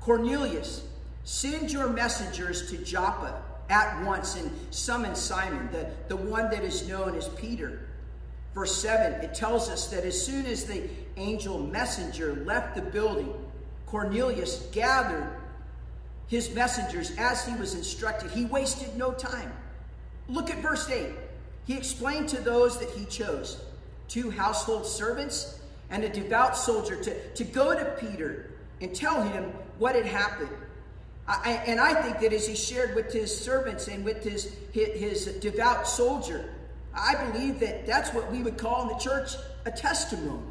Cornelius, 0.00 0.84
send 1.24 1.72
your 1.72 1.88
messengers 1.88 2.70
to 2.70 2.78
Joppa 2.78 3.42
at 3.68 4.04
once 4.04 4.36
and 4.36 4.50
summon 4.70 5.16
Simon, 5.16 5.68
the, 5.72 5.88
the 6.08 6.16
one 6.16 6.48
that 6.50 6.62
is 6.62 6.88
known 6.88 7.16
as 7.16 7.28
Peter 7.30 7.85
verse 8.56 8.74
7, 8.74 9.20
it 9.20 9.34
tells 9.34 9.68
us 9.68 9.88
that 9.88 10.04
as 10.04 10.20
soon 10.20 10.46
as 10.46 10.64
the 10.64 10.88
angel 11.18 11.58
messenger 11.58 12.42
left 12.46 12.74
the 12.74 12.80
building, 12.80 13.30
Cornelius 13.84 14.66
gathered 14.72 15.30
his 16.26 16.54
messengers 16.54 17.12
as 17.18 17.44
he 17.46 17.54
was 17.56 17.74
instructed. 17.74 18.30
He 18.30 18.46
wasted 18.46 18.96
no 18.96 19.12
time. 19.12 19.52
Look 20.26 20.48
at 20.48 20.62
verse 20.62 20.88
8. 20.88 21.08
He 21.66 21.76
explained 21.76 22.30
to 22.30 22.40
those 22.40 22.78
that 22.78 22.88
he 22.88 23.04
chose 23.04 23.62
two 24.08 24.30
household 24.30 24.86
servants 24.86 25.60
and 25.90 26.02
a 26.02 26.08
devout 26.08 26.56
soldier 26.56 26.96
to, 26.96 27.34
to 27.34 27.44
go 27.44 27.78
to 27.78 27.84
Peter 28.00 28.52
and 28.80 28.94
tell 28.94 29.22
him 29.22 29.52
what 29.78 29.94
had 29.94 30.06
happened. 30.06 30.48
I, 31.28 31.62
and 31.66 31.78
I 31.78 32.00
think 32.00 32.20
that 32.20 32.32
as 32.32 32.48
he 32.48 32.56
shared 32.56 32.94
with 32.94 33.12
his 33.12 33.36
servants 33.36 33.88
and 33.88 34.02
with 34.02 34.24
his, 34.24 34.56
his, 34.72 34.98
his 34.98 35.26
devout 35.40 35.86
soldier, 35.86 36.54
I 36.96 37.30
believe 37.30 37.60
that 37.60 37.86
that's 37.86 38.12
what 38.14 38.30
we 38.32 38.42
would 38.42 38.56
call 38.56 38.82
in 38.82 38.88
the 38.88 38.94
church 38.94 39.34
a 39.66 39.70
testimony. 39.70 40.42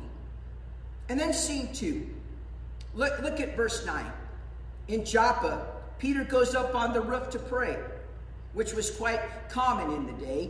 And 1.10 1.20
then 1.20 1.34
scene 1.34 1.74
two. 1.74 2.08
Look, 2.94 3.20
look 3.22 3.40
at 3.40 3.56
verse 3.58 3.86
9. 3.86 4.06
In 4.88 5.04
Joppa, 5.04 5.66
Peter 6.00 6.24
goes 6.24 6.56
up 6.56 6.76
on 6.76 6.94
the 6.94 7.02
roof 7.02 7.30
to 7.32 7.40
pray. 7.40 7.78
which 8.56 8.74
was 8.74 8.90
quite 8.90 9.20
common 9.50 9.96
in 9.96 10.06
the 10.08 10.26
day. 10.26 10.50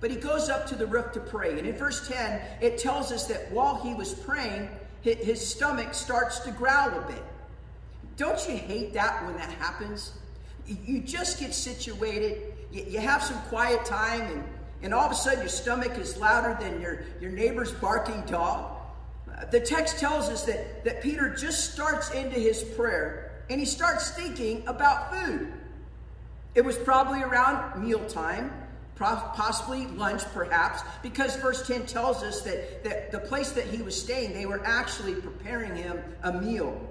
But 0.00 0.10
he 0.10 0.16
goes 0.16 0.48
up 0.48 0.66
to 0.68 0.76
the 0.76 0.86
roof 0.86 1.12
to 1.12 1.20
pray. 1.20 1.58
And 1.58 1.66
in 1.68 1.76
verse 1.76 2.08
10, 2.08 2.40
it 2.62 2.78
tells 2.78 3.12
us 3.12 3.26
that 3.26 3.50
while 3.52 3.82
he 3.82 3.92
was 3.92 4.14
praying, 4.14 4.70
his 5.02 5.46
stomach 5.46 5.92
starts 5.92 6.38
to 6.40 6.52
growl 6.52 6.88
a 6.96 7.02
bit. 7.06 7.22
Don't 8.16 8.48
you 8.48 8.56
hate 8.56 8.94
that 8.94 9.24
when 9.26 9.36
that 9.36 9.50
happens? 9.50 10.12
You 10.66 11.00
just 11.00 11.40
get 11.40 11.52
situated, 11.52 12.54
you 12.72 13.00
have 13.00 13.22
some 13.22 13.38
quiet 13.42 13.84
time, 13.84 14.22
and, 14.22 14.44
and 14.82 14.94
all 14.94 15.04
of 15.04 15.12
a 15.12 15.14
sudden 15.14 15.40
your 15.40 15.48
stomach 15.48 15.98
is 15.98 16.16
louder 16.16 16.56
than 16.60 16.80
your, 16.80 17.04
your 17.20 17.30
neighbor's 17.30 17.72
barking 17.72 18.22
dog. 18.22 18.76
The 19.50 19.60
text 19.60 19.98
tells 19.98 20.28
us 20.28 20.44
that, 20.44 20.84
that 20.84 21.02
Peter 21.02 21.34
just 21.34 21.72
starts 21.72 22.10
into 22.10 22.38
his 22.38 22.62
prayer 22.62 23.44
and 23.48 23.58
he 23.58 23.66
starts 23.66 24.10
thinking 24.10 24.62
about 24.66 25.14
food. 25.14 25.52
It 26.54 26.64
was 26.64 26.76
probably 26.76 27.22
around 27.22 27.82
mealtime, 27.82 28.52
possibly 28.96 29.86
lunch 29.86 30.22
perhaps, 30.32 30.82
because 31.02 31.36
verse 31.36 31.66
10 31.66 31.86
tells 31.86 32.22
us 32.22 32.42
that, 32.42 32.84
that 32.84 33.12
the 33.12 33.18
place 33.18 33.52
that 33.52 33.66
he 33.66 33.82
was 33.82 34.00
staying, 34.00 34.34
they 34.34 34.46
were 34.46 34.64
actually 34.64 35.14
preparing 35.14 35.74
him 35.74 35.98
a 36.22 36.32
meal. 36.32 36.86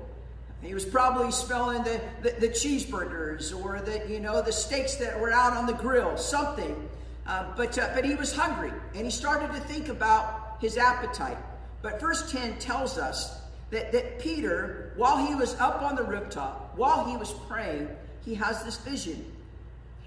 He 0.62 0.73
was 0.73 0.86
probably 0.86 1.32
smelling 1.32 1.84
the, 1.84 2.02
the, 2.21 2.32
the, 2.32 2.49
cheeseburgers 2.49 3.58
or 3.63 3.80
the, 3.80 4.04
you 4.10 4.19
know, 4.19 4.41
the 4.41 4.52
steaks 4.52 4.95
that 4.95 5.17
were 5.17 5.32
out 5.32 5.54
on 5.54 5.65
the 5.65 5.73
grill, 5.73 6.17
something. 6.17 6.89
Uh, 7.25 7.45
but, 7.55 7.77
uh, 7.77 7.89
but 7.93 8.03
he 8.05 8.15
was 8.15 8.34
hungry 8.34 8.71
and 8.95 9.05
he 9.05 9.12
started 9.12 9.51
to 9.53 9.60
think 9.62 9.88
about 9.89 10.58
his 10.60 10.77
appetite. 10.77 11.38
But 11.82 11.99
verse 11.99 12.32
10 12.32 12.60
tells 12.60 12.97
us 12.97 13.39
that, 13.69 13.91
that 13.91 14.19
Peter, 14.19 14.93
while 14.95 15.25
he 15.25 15.36
was 15.36 15.55
up 15.60 15.82
on 15.82 15.95
the 15.95 16.03
rooftop, 16.03 16.73
while 16.75 17.05
he 17.05 17.15
was 17.17 17.32
praying, 17.47 17.88
he 18.25 18.36
has 18.36 18.63
this 18.63 18.77
vision. 18.77 19.25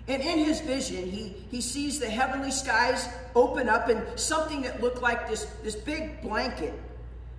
And 0.08 0.20
in 0.20 0.38
his 0.38 0.60
vision, 0.60 1.08
he, 1.08 1.34
he 1.50 1.60
sees 1.60 2.00
the 2.00 2.10
heavenly 2.10 2.50
skies 2.50 3.08
open 3.36 3.68
up 3.68 3.88
and 3.88 4.02
something 4.18 4.62
that 4.62 4.82
looked 4.82 5.00
like 5.00 5.28
this, 5.28 5.44
this 5.62 5.76
big 5.76 6.20
blanket. 6.22 6.74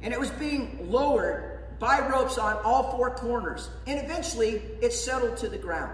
And 0.01 0.13
it 0.13 0.19
was 0.19 0.31
being 0.31 0.89
lowered 0.89 1.59
by 1.79 2.07
ropes 2.07 2.37
on 2.37 2.55
all 2.63 2.91
four 2.91 3.11
corners. 3.11 3.69
And 3.85 3.99
eventually, 3.99 4.61
it 4.81 4.93
settled 4.93 5.37
to 5.37 5.49
the 5.49 5.57
ground. 5.57 5.93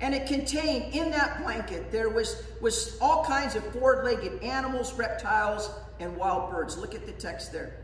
And 0.00 0.14
it 0.14 0.26
contained, 0.26 0.94
in 0.94 1.10
that 1.10 1.42
blanket, 1.42 1.90
there 1.90 2.08
was, 2.08 2.42
was 2.60 2.96
all 3.00 3.24
kinds 3.24 3.56
of 3.56 3.64
four-legged 3.72 4.42
animals, 4.42 4.92
reptiles, 4.94 5.70
and 5.98 6.16
wild 6.16 6.50
birds. 6.50 6.78
Look 6.78 6.94
at 6.94 7.04
the 7.04 7.12
text 7.12 7.52
there. 7.52 7.74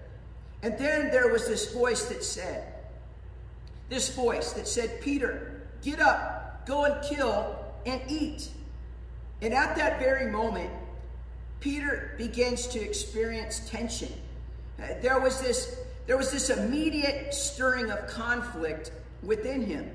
And 0.62 0.79
then 0.79 1.11
there 1.11 1.33
was 1.33 1.46
this 1.46 1.74
voice 1.74 2.05
that 2.07 2.22
said, 2.22 2.72
this 3.88 4.14
voice 4.14 4.53
that 4.53 4.68
said, 4.68 5.00
Peter, 5.00 5.62
get 5.83 6.00
up, 6.00 6.66
go 6.66 6.85
and 6.85 7.05
kill 7.05 7.57
and 7.85 8.00
eat. 8.09 8.48
And 9.42 9.53
at 9.53 9.77
that 9.77 9.98
very 9.98 10.31
moment, 10.31 10.70
Peter 11.61 12.14
begins 12.16 12.66
to 12.68 12.81
experience 12.81 13.68
tension. 13.68 14.12
Uh, 14.79 14.87
there 15.03 15.20
was 15.20 15.40
this 15.40 15.79
there 16.07 16.18
was 16.18 16.31
this 16.31 16.50
immediate 16.50 17.33
stirring 17.33 17.90
of 17.90 18.07
conflict 18.07 18.90
within 19.22 19.64
him. 19.64 19.90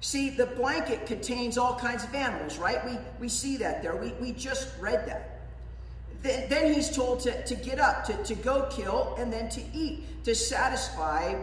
See, 0.00 0.30
the 0.30 0.46
blanket 0.46 1.06
contains 1.06 1.56
all 1.56 1.76
kinds 1.76 2.04
of 2.04 2.14
animals, 2.14 2.58
right? 2.58 2.84
We, 2.84 2.98
we 3.20 3.28
see 3.28 3.56
that 3.58 3.82
there. 3.82 3.96
We, 3.96 4.12
we 4.20 4.32
just 4.32 4.68
read 4.78 5.06
that. 5.06 5.40
Then, 6.22 6.48
then 6.48 6.74
he's 6.74 6.90
told 6.90 7.20
to, 7.20 7.44
to 7.44 7.54
get 7.54 7.78
up, 7.78 8.04
to, 8.06 8.22
to 8.24 8.34
go 8.34 8.68
kill, 8.70 9.14
and 9.18 9.32
then 9.32 9.48
to 9.50 9.62
eat, 9.72 10.24
to 10.24 10.34
satisfy 10.34 11.34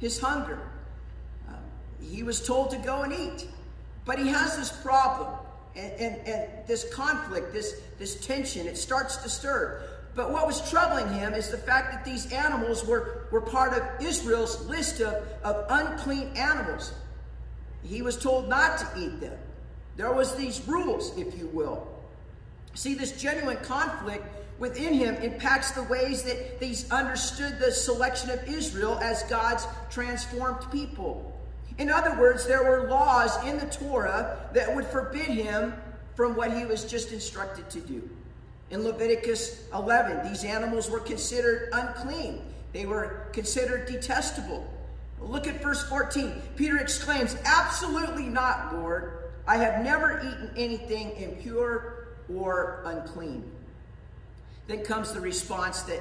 his 0.00 0.18
hunger. 0.20 0.60
Um, 1.48 1.56
he 2.02 2.22
was 2.22 2.44
told 2.44 2.70
to 2.70 2.78
go 2.78 3.02
and 3.02 3.12
eat. 3.12 3.48
But 4.04 4.18
he 4.18 4.28
has 4.28 4.56
this 4.56 4.70
problem 4.70 5.30
and, 5.76 5.92
and, 5.92 6.26
and 6.26 6.48
this 6.66 6.92
conflict, 6.92 7.52
this, 7.52 7.80
this 7.98 8.26
tension, 8.26 8.66
it 8.66 8.76
starts 8.76 9.16
to 9.18 9.28
stir. 9.28 9.82
But 10.14 10.32
what 10.32 10.46
was 10.46 10.68
troubling 10.68 11.12
him 11.12 11.34
is 11.34 11.50
the 11.50 11.58
fact 11.58 11.92
that 11.92 12.04
these 12.04 12.32
animals 12.32 12.84
were, 12.84 13.28
were 13.30 13.40
part 13.40 13.72
of 13.72 14.04
Israel's 14.04 14.66
list 14.66 15.00
of, 15.00 15.22
of 15.44 15.66
unclean 15.68 16.30
animals. 16.36 16.92
He 17.84 18.02
was 18.02 18.16
told 18.18 18.48
not 18.48 18.78
to 18.78 18.86
eat 18.98 19.20
them. 19.20 19.38
There 19.96 20.12
was 20.12 20.34
these 20.36 20.66
rules, 20.66 21.16
if 21.18 21.38
you 21.38 21.46
will. 21.48 21.86
See, 22.74 22.94
this 22.94 23.20
genuine 23.20 23.58
conflict 23.58 24.24
within 24.58 24.94
him 24.94 25.16
impacts 25.16 25.72
the 25.72 25.82
ways 25.84 26.22
that 26.22 26.36
he's 26.60 26.90
understood 26.90 27.58
the 27.58 27.72
selection 27.72 28.30
of 28.30 28.46
Israel 28.48 28.98
as 29.02 29.22
God's 29.24 29.66
transformed 29.90 30.70
people. 30.70 31.38
In 31.78 31.90
other 31.90 32.18
words, 32.20 32.46
there 32.46 32.62
were 32.62 32.88
laws 32.88 33.42
in 33.44 33.58
the 33.58 33.66
Torah 33.66 34.50
that 34.52 34.74
would 34.74 34.86
forbid 34.86 35.28
him 35.28 35.74
from 36.14 36.36
what 36.36 36.52
he 36.52 36.66
was 36.66 36.84
just 36.84 37.12
instructed 37.12 37.70
to 37.70 37.80
do. 37.80 38.08
In 38.70 38.84
Leviticus 38.84 39.64
11, 39.74 40.28
these 40.28 40.44
animals 40.44 40.90
were 40.90 41.00
considered 41.00 41.70
unclean. 41.72 42.42
They 42.72 42.86
were 42.86 43.26
considered 43.32 43.86
detestable. 43.86 44.68
Look 45.20 45.46
at 45.46 45.62
verse 45.62 45.82
14. 45.88 46.32
Peter 46.56 46.78
exclaims, 46.78 47.36
Absolutely 47.44 48.24
not, 48.24 48.74
Lord. 48.74 49.30
I 49.46 49.56
have 49.56 49.84
never 49.84 50.20
eaten 50.20 50.50
anything 50.56 51.16
impure 51.16 52.08
or 52.34 52.82
unclean. 52.84 53.50
Then 54.66 54.84
comes 54.84 55.12
the 55.12 55.20
response 55.20 55.82
that 55.82 56.00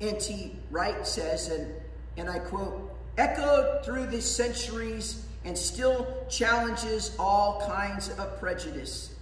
N.T. 0.00 0.56
Wright 0.70 1.06
says, 1.06 1.48
and, 1.48 1.74
and 2.16 2.28
I 2.28 2.38
quote, 2.38 2.94
echoed 3.16 3.84
through 3.84 4.06
the 4.06 4.20
centuries 4.20 5.24
and 5.44 5.56
still 5.56 6.26
challenges 6.28 7.14
all 7.18 7.62
kinds 7.66 8.10
of 8.10 8.38
prejudice. 8.38 9.14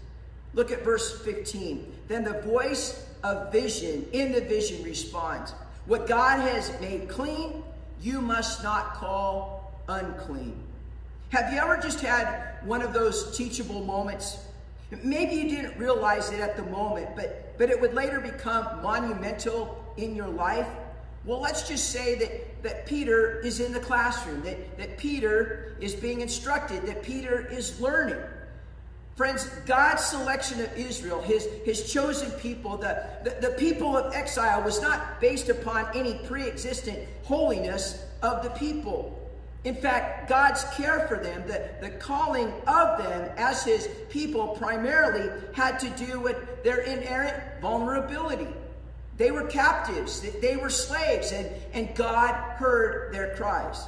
Look 0.54 0.72
at 0.72 0.84
verse 0.84 1.20
15. 1.22 1.92
Then 2.08 2.24
the 2.24 2.40
voice 2.42 3.06
of 3.22 3.52
vision 3.52 4.06
in 4.12 4.32
the 4.32 4.40
vision 4.40 4.82
responds 4.82 5.52
What 5.86 6.06
God 6.06 6.40
has 6.40 6.72
made 6.80 7.08
clean, 7.08 7.62
you 8.00 8.20
must 8.20 8.62
not 8.62 8.94
call 8.94 9.72
unclean. 9.88 10.62
Have 11.30 11.52
you 11.52 11.58
ever 11.58 11.76
just 11.76 12.00
had 12.00 12.56
one 12.64 12.82
of 12.82 12.92
those 12.92 13.36
teachable 13.36 13.84
moments? 13.84 14.38
Maybe 15.02 15.34
you 15.34 15.48
didn't 15.48 15.78
realize 15.78 16.30
it 16.30 16.40
at 16.40 16.56
the 16.56 16.62
moment, 16.64 17.14
but, 17.14 17.58
but 17.58 17.68
it 17.68 17.78
would 17.80 17.92
later 17.92 18.20
become 18.20 18.82
monumental 18.82 19.84
in 19.98 20.14
your 20.14 20.28
life. 20.28 20.68
Well, 21.24 21.40
let's 21.40 21.68
just 21.68 21.90
say 21.90 22.14
that, 22.14 22.62
that 22.62 22.86
Peter 22.86 23.40
is 23.40 23.60
in 23.60 23.72
the 23.72 23.80
classroom, 23.80 24.42
that, 24.44 24.78
that 24.78 24.96
Peter 24.96 25.76
is 25.80 25.94
being 25.94 26.22
instructed, 26.22 26.86
that 26.86 27.02
Peter 27.02 27.46
is 27.46 27.78
learning. 27.80 28.16
Friends, 29.18 29.46
God's 29.66 30.04
selection 30.04 30.60
of 30.60 30.72
Israel, 30.78 31.20
his, 31.20 31.48
his 31.64 31.92
chosen 31.92 32.30
people, 32.38 32.76
the, 32.76 33.04
the, 33.24 33.48
the 33.48 33.54
people 33.58 33.96
of 33.96 34.14
exile, 34.14 34.62
was 34.62 34.80
not 34.80 35.20
based 35.20 35.48
upon 35.48 35.88
any 35.92 36.14
pre 36.28 36.44
existent 36.44 37.00
holiness 37.24 38.06
of 38.22 38.44
the 38.44 38.50
people. 38.50 39.20
In 39.64 39.74
fact, 39.74 40.28
God's 40.28 40.62
care 40.76 41.08
for 41.08 41.16
them, 41.16 41.42
the, 41.48 41.68
the 41.80 41.90
calling 41.96 42.52
of 42.68 43.02
them 43.02 43.28
as 43.36 43.64
his 43.64 43.88
people 44.08 44.50
primarily 44.50 45.28
had 45.52 45.80
to 45.80 45.90
do 46.06 46.20
with 46.20 46.62
their 46.62 46.82
inherent 46.82 47.42
vulnerability. 47.60 48.46
They 49.16 49.32
were 49.32 49.48
captives, 49.48 50.24
they 50.40 50.56
were 50.56 50.70
slaves, 50.70 51.32
and, 51.32 51.50
and 51.72 51.92
God 51.96 52.34
heard 52.34 53.12
their 53.12 53.34
cries. 53.34 53.84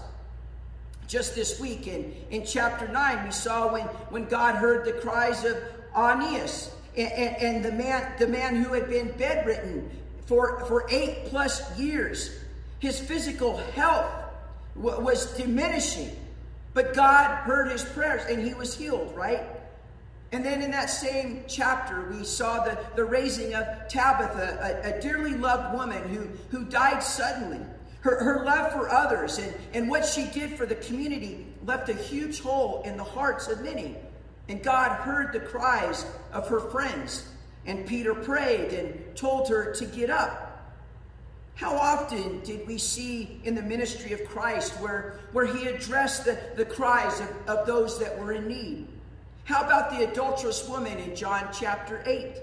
Just 1.11 1.35
this 1.35 1.59
week 1.59 1.89
in, 1.89 2.15
in 2.31 2.47
chapter 2.47 2.87
9, 2.87 3.27
we 3.27 3.33
saw 3.33 3.73
when, 3.73 3.83
when 4.11 4.27
God 4.27 4.55
heard 4.55 4.85
the 4.85 4.93
cries 4.93 5.45
of 5.45 5.57
Aeneas 5.93 6.73
and, 6.97 7.11
and, 7.11 7.37
and 7.37 7.65
the, 7.65 7.73
man, 7.73 8.13
the 8.21 8.29
man 8.29 8.55
who 8.63 8.73
had 8.73 8.89
been 8.89 9.11
bedridden 9.19 9.91
for, 10.27 10.65
for 10.67 10.87
eight 10.89 11.25
plus 11.27 11.77
years. 11.77 12.39
His 12.79 13.01
physical 13.01 13.57
health 13.57 14.09
was 14.77 15.37
diminishing, 15.37 16.15
but 16.75 16.95
God 16.95 17.39
heard 17.39 17.73
his 17.73 17.83
prayers 17.83 18.23
and 18.31 18.47
he 18.47 18.55
was 18.55 18.79
healed, 18.79 19.13
right? 19.17 19.43
And 20.31 20.45
then 20.45 20.63
in 20.63 20.71
that 20.71 20.91
same 20.91 21.43
chapter, 21.49 22.09
we 22.09 22.23
saw 22.23 22.63
the, 22.63 22.79
the 22.95 23.05
raising 23.05 23.53
of 23.57 23.67
Tabitha, 23.89 24.81
a, 24.85 24.97
a 24.97 25.01
dearly 25.01 25.35
loved 25.35 25.77
woman 25.77 26.09
who, 26.09 26.29
who 26.57 26.67
died 26.67 27.03
suddenly. 27.03 27.67
Her, 28.01 28.23
her 28.23 28.45
love 28.45 28.73
for 28.73 28.89
others 28.89 29.39
and, 29.39 29.55
and 29.75 29.89
what 29.89 30.07
she 30.07 30.27
did 30.27 30.57
for 30.57 30.65
the 30.65 30.77
community 30.77 31.47
left 31.67 31.89
a 31.89 31.95
huge 31.95 32.41
hole 32.41 32.83
in 32.85 32.97
the 32.97 33.05
hearts 33.05 33.49
of 33.49 33.63
many. 33.63 33.97
And 34.49 34.63
God 34.63 34.93
heard 34.93 35.33
the 35.33 35.41
cries 35.41 36.07
of 36.33 36.49
her 36.49 36.61
friends. 36.61 37.29
And 37.67 37.87
Peter 37.87 38.15
prayed 38.15 38.73
and 38.73 39.17
told 39.17 39.49
her 39.49 39.75
to 39.75 39.85
get 39.85 40.09
up. 40.09 40.47
How 41.55 41.77
often 41.77 42.41
did 42.41 42.67
we 42.67 42.79
see 42.79 43.39
in 43.45 43.55
the 43.55 43.61
ministry 43.61 44.13
of 44.13 44.25
Christ 44.25 44.73
where, 44.81 45.21
where 45.33 45.45
he 45.45 45.67
addressed 45.67 46.25
the, 46.25 46.39
the 46.57 46.65
cries 46.65 47.21
of, 47.21 47.29
of 47.47 47.67
those 47.67 47.99
that 47.99 48.19
were 48.19 48.33
in 48.33 48.49
need? 48.49 48.87
How 49.45 49.63
about 49.65 49.91
the 49.91 50.11
adulterous 50.11 50.67
woman 50.67 50.97
in 50.99 51.15
John 51.15 51.49
chapter 51.53 52.03
8? 52.07 52.37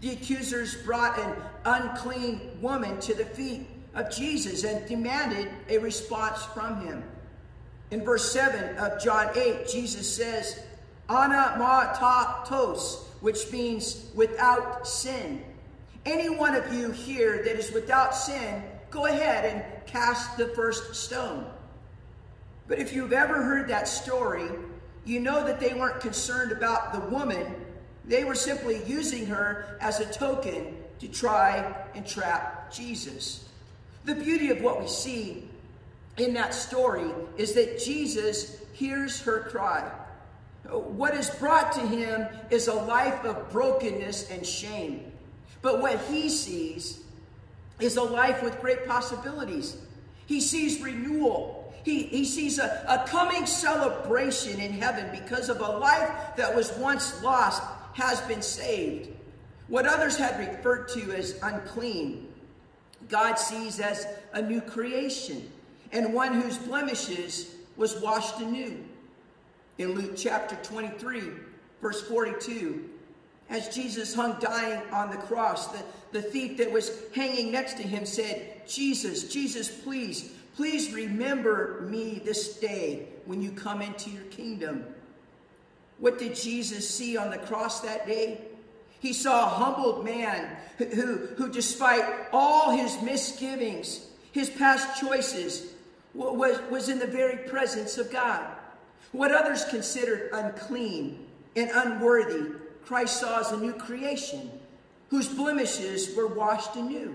The 0.00 0.10
accusers 0.12 0.76
brought 0.82 1.18
an 1.18 1.36
unclean 1.66 2.58
woman 2.62 2.98
to 3.00 3.12
the 3.12 3.26
feet 3.26 3.66
of 3.98 4.14
Jesus 4.14 4.62
and 4.62 4.86
demanded 4.86 5.48
a 5.68 5.78
response 5.78 6.44
from 6.54 6.86
him. 6.86 7.02
In 7.90 8.04
verse 8.04 8.32
7 8.32 8.76
of 8.76 9.02
John 9.02 9.30
8, 9.36 9.66
Jesus 9.66 10.14
says, 10.14 10.62
anamartetos, 11.08 13.02
which 13.20 13.50
means 13.50 14.06
without 14.14 14.86
sin. 14.86 15.42
Any 16.06 16.30
one 16.30 16.54
of 16.54 16.72
you 16.72 16.92
here 16.92 17.42
that 17.44 17.56
is 17.56 17.72
without 17.72 18.14
sin, 18.14 18.62
go 18.90 19.06
ahead 19.06 19.44
and 19.44 19.86
cast 19.86 20.36
the 20.36 20.48
first 20.48 20.94
stone. 20.94 21.46
But 22.68 22.78
if 22.78 22.92
you've 22.92 23.12
ever 23.12 23.42
heard 23.42 23.68
that 23.68 23.88
story, 23.88 24.48
you 25.04 25.18
know 25.18 25.44
that 25.44 25.58
they 25.58 25.74
weren't 25.74 26.00
concerned 26.00 26.52
about 26.52 26.92
the 26.92 27.00
woman. 27.08 27.54
They 28.04 28.22
were 28.24 28.34
simply 28.36 28.80
using 28.86 29.26
her 29.26 29.76
as 29.80 29.98
a 29.98 30.06
token 30.06 30.76
to 31.00 31.08
try 31.08 31.74
and 31.94 32.06
trap 32.06 32.72
Jesus. 32.72 33.47
The 34.04 34.14
beauty 34.14 34.50
of 34.50 34.62
what 34.62 34.80
we 34.80 34.88
see 34.88 35.48
in 36.16 36.34
that 36.34 36.54
story 36.54 37.10
is 37.36 37.54
that 37.54 37.78
Jesus 37.78 38.62
hears 38.72 39.20
her 39.22 39.40
cry. 39.50 39.90
What 40.70 41.14
is 41.14 41.30
brought 41.30 41.72
to 41.72 41.80
him 41.80 42.26
is 42.50 42.68
a 42.68 42.74
life 42.74 43.24
of 43.24 43.50
brokenness 43.50 44.30
and 44.30 44.46
shame. 44.46 45.12
But 45.62 45.80
what 45.80 45.98
he 46.10 46.28
sees 46.28 47.00
is 47.80 47.96
a 47.96 48.02
life 48.02 48.42
with 48.42 48.60
great 48.60 48.86
possibilities. 48.86 49.76
He 50.26 50.40
sees 50.40 50.80
renewal. 50.80 51.72
He, 51.84 52.02
he 52.04 52.24
sees 52.24 52.58
a, 52.58 52.84
a 52.86 53.08
coming 53.08 53.46
celebration 53.46 54.60
in 54.60 54.72
heaven 54.72 55.08
because 55.10 55.48
of 55.48 55.60
a 55.60 55.68
life 55.78 56.36
that 56.36 56.54
was 56.54 56.72
once 56.72 57.22
lost 57.22 57.62
has 57.94 58.20
been 58.22 58.42
saved. 58.42 59.08
What 59.68 59.86
others 59.86 60.16
had 60.16 60.38
referred 60.38 60.88
to 60.90 61.12
as 61.12 61.38
unclean, 61.42 62.27
God 63.08 63.36
sees 63.36 63.80
as 63.80 64.06
a 64.32 64.42
new 64.42 64.60
creation 64.60 65.50
and 65.92 66.12
one 66.12 66.40
whose 66.40 66.58
blemishes 66.58 67.54
was 67.76 68.00
washed 68.00 68.40
anew. 68.40 68.84
In 69.78 69.92
Luke 69.92 70.14
chapter 70.16 70.56
23, 70.62 71.22
verse 71.80 72.02
42, 72.02 72.88
as 73.48 73.74
Jesus 73.74 74.14
hung 74.14 74.36
dying 74.40 74.82
on 74.92 75.10
the 75.10 75.16
cross, 75.16 75.68
the, 75.68 75.82
the 76.12 76.22
thief 76.22 76.58
that 76.58 76.70
was 76.70 76.90
hanging 77.14 77.50
next 77.50 77.74
to 77.74 77.82
him 77.82 78.04
said, 78.04 78.66
Jesus, 78.66 79.32
Jesus, 79.32 79.70
please, 79.70 80.32
please 80.56 80.92
remember 80.92 81.86
me 81.88 82.20
this 82.24 82.58
day 82.58 83.08
when 83.24 83.40
you 83.40 83.50
come 83.52 83.80
into 83.80 84.10
your 84.10 84.24
kingdom. 84.24 84.84
What 85.98 86.18
did 86.18 86.34
Jesus 86.34 86.88
see 86.88 87.16
on 87.16 87.30
the 87.30 87.38
cross 87.38 87.80
that 87.80 88.06
day? 88.06 88.42
He 89.00 89.12
saw 89.12 89.46
a 89.46 89.48
humbled 89.48 90.04
man 90.04 90.56
who, 90.78 90.84
who, 90.86 91.16
who 91.36 91.52
despite 91.52 92.04
all 92.32 92.70
his 92.70 93.00
misgivings, 93.02 94.06
his 94.32 94.50
past 94.50 95.00
choices, 95.00 95.72
was, 96.14 96.60
was 96.70 96.88
in 96.88 96.98
the 96.98 97.06
very 97.06 97.48
presence 97.48 97.98
of 97.98 98.10
God. 98.10 98.46
What 99.12 99.32
others 99.32 99.64
considered 99.66 100.30
unclean 100.32 101.26
and 101.56 101.70
unworthy, 101.72 102.52
Christ 102.84 103.20
saw 103.20 103.40
as 103.40 103.52
a 103.52 103.56
new 103.56 103.72
creation 103.72 104.50
whose 105.10 105.28
blemishes 105.28 106.14
were 106.14 106.26
washed 106.26 106.76
anew. 106.76 107.14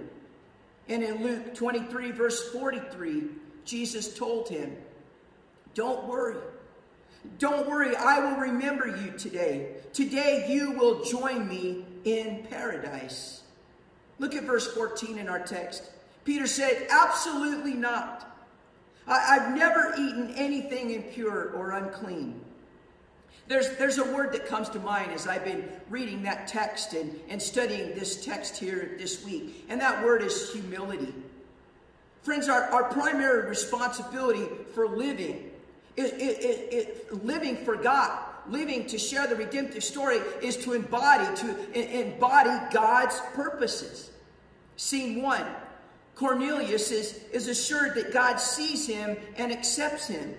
And 0.89 1.03
in 1.03 1.23
Luke 1.23 1.55
23, 1.55 2.11
verse 2.11 2.51
43, 2.51 3.23
Jesus 3.65 4.17
told 4.17 4.49
him, 4.49 4.75
Don't 5.73 6.07
worry. 6.07 6.37
Don't 7.39 7.69
worry, 7.69 7.95
I 7.95 8.19
will 8.19 8.37
remember 8.37 8.87
you 8.87 9.11
today. 9.17 9.75
Today 9.93 10.45
you 10.49 10.71
will 10.71 11.03
join 11.03 11.47
me 11.47 11.85
in 12.03 12.45
paradise. 12.49 13.41
Look 14.19 14.35
at 14.35 14.43
verse 14.43 14.67
14 14.73 15.17
in 15.17 15.29
our 15.29 15.39
text. 15.39 15.89
Peter 16.23 16.47
said, 16.47 16.87
Absolutely 16.89 17.73
not. 17.73 18.29
I, 19.05 19.35
have 19.35 19.55
never 19.55 19.93
eaten 19.97 20.33
anything 20.35 20.91
impure 20.91 21.51
or 21.51 21.71
unclean. 21.71 22.39
There's, 23.47 23.75
there's 23.75 23.97
a 23.97 24.13
word 24.13 24.31
that 24.33 24.47
comes 24.47 24.69
to 24.69 24.79
mind 24.79 25.11
as 25.11 25.27
I've 25.27 25.43
been 25.43 25.67
reading 25.89 26.23
that 26.23 26.47
text 26.47 26.93
and, 26.93 27.19
and 27.27 27.41
studying 27.41 27.89
this 27.89 28.23
text 28.23 28.57
here 28.57 28.95
this 28.97 29.25
week, 29.25 29.65
and 29.67 29.81
that 29.81 30.03
word 30.03 30.21
is 30.21 30.53
humility. 30.53 31.13
Friends, 32.21 32.47
our, 32.47 32.63
our 32.69 32.85
primary 32.85 33.49
responsibility 33.49 34.47
for 34.73 34.87
living, 34.87 35.51
is, 35.95 36.11
is, 36.11 36.37
is, 36.71 37.23
living 37.23 37.57
for 37.57 37.75
God, 37.75 38.17
living 38.47 38.85
to 38.87 38.97
share 38.97 39.27
the 39.27 39.35
redemptive 39.35 39.83
story, 39.83 40.17
is 40.41 40.57
to 40.57 40.73
embody, 40.73 41.35
to 41.37 42.01
embody 42.01 42.73
God's 42.73 43.19
purposes. 43.33 44.11
Scene 44.75 45.21
one, 45.21 45.45
Cornelius 46.15 46.91
is, 46.91 47.19
is 47.31 47.47
assured 47.47 47.95
that 47.95 48.13
God 48.13 48.37
sees 48.37 48.87
him 48.87 49.17
and 49.37 49.51
accepts 49.51 50.07
him, 50.07 50.35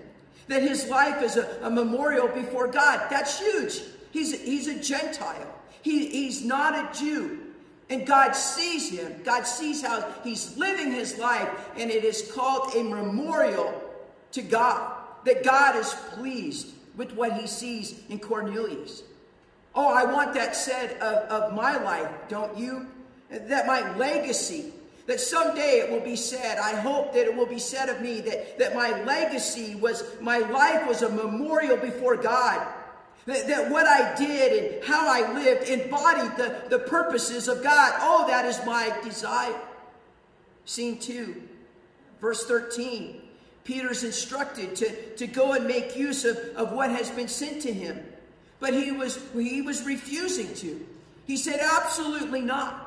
that 0.47 0.61
his 0.61 0.89
life 0.89 1.21
is 1.21 1.37
a, 1.37 1.59
a 1.63 1.69
memorial 1.69 2.27
before 2.27 2.67
God. 2.67 3.07
That's 3.09 3.39
huge. 3.39 3.81
He's, 4.11 4.39
he's 4.41 4.67
a 4.67 4.79
Gentile, 4.79 5.53
he, 5.81 6.07
he's 6.07 6.43
not 6.43 6.73
a 6.73 6.99
Jew. 6.99 7.41
And 7.87 8.07
God 8.07 8.31
sees 8.31 8.89
him. 8.89 9.21
God 9.23 9.43
sees 9.43 9.83
how 9.83 10.11
he's 10.23 10.57
living 10.57 10.91
his 10.91 11.19
life, 11.19 11.47
and 11.77 11.91
it 11.91 12.03
is 12.03 12.31
called 12.33 12.73
a 12.75 12.83
memorial 12.83 13.79
to 14.31 14.41
God, 14.41 14.97
that 15.25 15.43
God 15.43 15.75
is 15.75 15.93
pleased 16.11 16.73
with 16.95 17.13
what 17.13 17.33
he 17.33 17.47
sees 17.47 17.99
in 18.09 18.19
Cornelius. 18.19 19.03
Oh, 19.73 19.93
I 19.93 20.05
want 20.05 20.33
that 20.35 20.55
said 20.55 20.97
of, 20.99 21.29
of 21.29 21.53
my 21.53 21.77
life, 21.83 22.09
don't 22.29 22.57
you? 22.57 22.87
That 23.29 23.67
my 23.67 23.95
legacy 23.97 24.71
that 25.07 25.19
someday 25.19 25.81
it 25.81 25.91
will 25.91 26.01
be 26.01 26.15
said, 26.15 26.57
I 26.57 26.75
hope 26.75 27.13
that 27.13 27.27
it 27.27 27.35
will 27.35 27.45
be 27.45 27.59
said 27.59 27.89
of 27.89 28.01
me 28.01 28.21
that, 28.21 28.57
that 28.57 28.75
my 28.75 29.03
legacy 29.03 29.75
was, 29.75 30.03
my 30.19 30.39
life 30.39 30.87
was 30.87 31.03
a 31.03 31.09
memorial 31.09 31.77
before 31.77 32.15
God. 32.15 32.65
That, 33.27 33.47
that 33.47 33.71
what 33.71 33.87
I 33.87 34.15
did 34.15 34.75
and 34.75 34.83
how 34.83 35.07
I 35.07 35.33
lived 35.33 35.69
embodied 35.69 36.37
the, 36.37 36.63
the 36.69 36.79
purposes 36.79 37.47
of 37.47 37.63
God. 37.63 37.93
Oh, 37.99 38.25
that 38.27 38.45
is 38.45 38.59
my 38.65 38.95
desire. 39.03 39.59
Scene 40.65 40.99
2, 40.99 41.41
verse 42.19 42.45
13. 42.45 43.21
Peter's 43.65 44.03
instructed 44.03 44.75
to, 44.75 45.15
to 45.15 45.27
go 45.27 45.53
and 45.53 45.67
make 45.67 45.97
use 45.97 46.23
of, 46.23 46.37
of 46.55 46.71
what 46.71 46.91
has 46.91 47.09
been 47.09 47.27
sent 47.27 47.63
to 47.63 47.73
him. 47.73 47.99
But 48.59 48.73
he 48.73 48.91
was, 48.91 49.19
he 49.33 49.61
was 49.61 49.83
refusing 49.85 50.53
to. 50.55 50.85
He 51.25 51.35
said, 51.35 51.59
absolutely 51.59 52.41
not. 52.41 52.83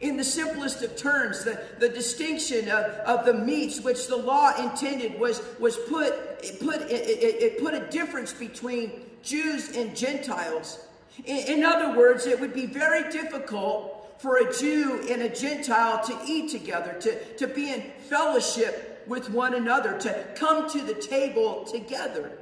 In 0.00 0.16
the 0.16 0.24
simplest 0.24 0.82
of 0.82 0.96
terms, 0.96 1.44
the, 1.44 1.62
the 1.78 1.88
distinction 1.88 2.68
of, 2.68 2.84
of 3.06 3.24
the 3.24 3.32
meats 3.32 3.80
which 3.80 4.08
the 4.08 4.16
law 4.16 4.52
intended 4.58 5.18
was, 5.18 5.40
was 5.58 5.76
put, 5.88 6.12
it 6.42 6.60
put, 6.60 6.82
it, 6.82 6.90
it, 6.90 7.58
put 7.60 7.72
a 7.72 7.88
difference 7.88 8.34
between 8.34 8.92
Jews 9.22 9.74
and 9.76 9.96
Gentiles. 9.96 10.86
In, 11.24 11.58
in 11.58 11.64
other 11.64 11.96
words, 11.96 12.26
it 12.26 12.38
would 12.40 12.52
be 12.52 12.66
very 12.66 13.10
difficult 13.10 14.20
for 14.20 14.38
a 14.38 14.52
Jew 14.52 15.06
and 15.08 15.22
a 15.22 15.28
Gentile 15.28 16.04
to 16.04 16.18
eat 16.26 16.50
together, 16.50 16.94
to, 17.00 17.34
to 17.36 17.46
be 17.46 17.72
in 17.72 17.82
fellowship 18.08 18.85
with 19.06 19.30
one 19.30 19.54
another, 19.54 19.98
to 20.00 20.26
come 20.34 20.68
to 20.70 20.80
the 20.80 20.94
table 20.94 21.64
together. 21.64 22.32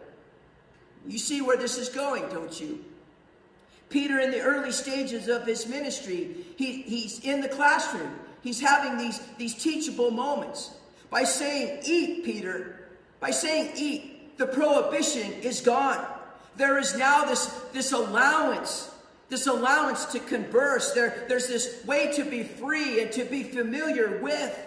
You 1.06 1.18
see 1.18 1.42
where 1.42 1.56
this 1.56 1.76
is 1.76 1.88
going, 1.88 2.28
don't 2.28 2.58
you? 2.60 2.84
Peter, 3.90 4.18
in 4.18 4.30
the 4.30 4.40
early 4.40 4.72
stages 4.72 5.28
of 5.28 5.46
his 5.46 5.68
ministry, 5.68 6.36
he, 6.56 6.82
he's 6.82 7.20
in 7.20 7.40
the 7.40 7.48
classroom. 7.48 8.18
He's 8.42 8.60
having 8.60 8.98
these, 8.98 9.20
these 9.38 9.54
teachable 9.54 10.10
moments. 10.10 10.72
By 11.10 11.24
saying, 11.24 11.82
Eat, 11.84 12.24
Peter, 12.24 12.88
by 13.20 13.30
saying, 13.30 13.72
Eat, 13.76 14.36
the 14.36 14.46
prohibition 14.46 15.32
is 15.34 15.60
gone. 15.60 16.04
There 16.56 16.78
is 16.78 16.96
now 16.96 17.24
this, 17.24 17.46
this 17.72 17.92
allowance, 17.92 18.90
this 19.28 19.46
allowance 19.46 20.06
to 20.06 20.18
converse. 20.18 20.92
There, 20.92 21.24
there's 21.28 21.48
this 21.48 21.84
way 21.84 22.12
to 22.14 22.24
be 22.24 22.42
free 22.42 23.00
and 23.00 23.12
to 23.12 23.24
be 23.24 23.42
familiar 23.42 24.18
with, 24.20 24.58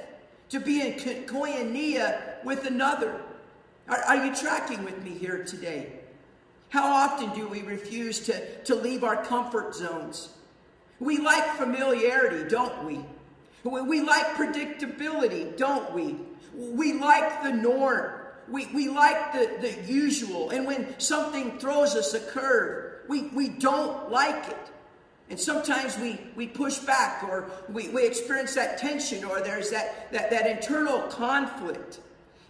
to 0.49 0.59
be 0.59 0.81
in 0.81 0.93
koinonia 0.93 2.43
with 2.43 2.65
another. 2.65 3.21
Are, 3.87 4.01
are 4.03 4.25
you 4.25 4.35
tracking 4.35 4.83
with 4.83 5.01
me 5.03 5.11
here 5.11 5.43
today? 5.43 5.91
How 6.69 6.85
often 6.85 7.33
do 7.33 7.47
we 7.47 7.61
refuse 7.61 8.19
to, 8.21 8.63
to 8.63 8.75
leave 8.75 9.03
our 9.03 9.23
comfort 9.23 9.75
zones? 9.75 10.29
We 10.99 11.17
like 11.17 11.55
familiarity, 11.55 12.49
don't 12.49 12.83
we? 12.83 12.99
We 13.63 14.01
like 14.01 14.35
predictability, 14.35 15.55
don't 15.57 15.93
we? 15.93 16.17
We 16.53 16.93
like 16.93 17.43
the 17.43 17.51
norm. 17.51 18.11
We, 18.49 18.65
we 18.67 18.89
like 18.89 19.33
the, 19.33 19.57
the 19.59 19.91
usual. 19.91 20.51
And 20.51 20.65
when 20.65 20.99
something 20.99 21.59
throws 21.59 21.95
us 21.95 22.13
a 22.13 22.19
curve, 22.19 23.01
we, 23.07 23.23
we 23.27 23.49
don't 23.49 24.09
like 24.09 24.47
it. 24.49 24.71
And 25.29 25.39
sometimes 25.39 25.97
we, 25.97 26.19
we 26.35 26.47
push 26.47 26.79
back 26.79 27.23
or 27.23 27.49
we, 27.69 27.89
we 27.89 28.05
experience 28.05 28.55
that 28.55 28.77
tension 28.77 29.25
or 29.25 29.41
there's 29.41 29.69
that, 29.71 30.11
that, 30.11 30.29
that 30.31 30.47
internal 30.47 31.01
conflict. 31.01 31.99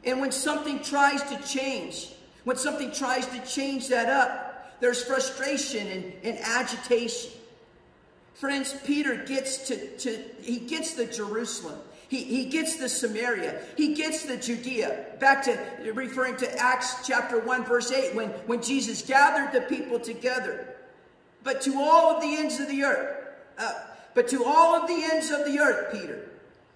And 0.03 0.21
when 0.21 0.31
something 0.31 0.81
tries 0.83 1.23
to 1.23 1.37
change, 1.47 2.13
when 2.43 2.57
something 2.57 2.91
tries 2.91 3.25
to 3.27 3.39
change 3.45 3.87
that 3.87 4.09
up, 4.09 4.79
there's 4.79 5.03
frustration 5.03 5.87
and, 5.87 6.13
and 6.23 6.37
agitation. 6.39 7.31
Friends, 8.35 8.75
Peter 8.85 9.15
gets 9.15 9.67
to, 9.69 9.97
to 9.97 10.23
he 10.41 10.59
gets 10.59 10.93
the 10.93 11.07
Jerusalem. 11.07 11.79
He, 12.09 12.23
he 12.23 12.45
gets 12.45 12.77
the 12.77 12.87
Samaria. 12.87 13.61
He 13.75 13.95
gets 13.95 14.25
the 14.25 14.37
Judea. 14.37 15.05
Back 15.19 15.43
to 15.43 15.59
referring 15.93 16.37
to 16.37 16.57
Acts 16.57 17.05
chapter 17.05 17.39
1, 17.39 17.65
verse 17.65 17.91
8, 17.91 18.15
when, 18.15 18.29
when 18.45 18.61
Jesus 18.61 19.01
gathered 19.01 19.51
the 19.51 19.67
people 19.67 19.99
together. 19.99 20.76
But 21.47 21.62
to 21.62 21.79
all 21.79 22.13
of 22.13 22.21
the 22.21 22.36
ends 22.36 22.60
of 22.60 22.67
the 22.67 22.83
earth, 22.83 23.25
uh, 23.57 23.71
but 24.13 24.27
to 24.27 24.43
all 24.43 24.75
of 24.75 24.86
the 24.86 25.01
ends 25.01 25.31
of 25.31 25.45
the 25.45 25.60
earth, 25.60 25.93
Peter. 25.93 26.29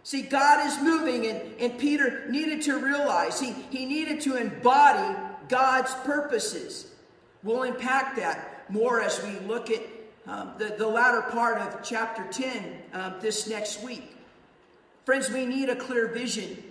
See, 0.03 0.21
God 0.21 0.65
is 0.65 0.81
moving, 0.81 1.25
and, 1.25 1.41
and 1.60 1.77
Peter 1.77 2.25
needed 2.29 2.62
to 2.62 2.79
realize 2.79 3.38
he, 3.38 3.51
he 3.69 3.86
needed 3.86 4.21
to 4.21 4.38
embody 4.38 5.13
God's 5.49 5.93
purposes. 6.05 6.89
We'll 7.43 7.63
unpack 7.63 8.15
that 8.15 8.63
more 8.69 9.01
as 9.01 9.21
we 9.21 9.45
look 9.45 9.69
at 9.69 9.81
um, 10.25 10.53
the, 10.57 10.73
the 10.77 10.88
latter 10.88 11.23
part 11.23 11.57
of 11.57 11.84
chapter 11.84 12.25
10 12.31 12.77
um, 12.93 13.15
this 13.19 13.49
next 13.49 13.84
week. 13.84 14.15
Friends, 15.03 15.29
we 15.29 15.45
need 15.45 15.67
a 15.67 15.75
clear 15.75 16.07
vision. 16.07 16.63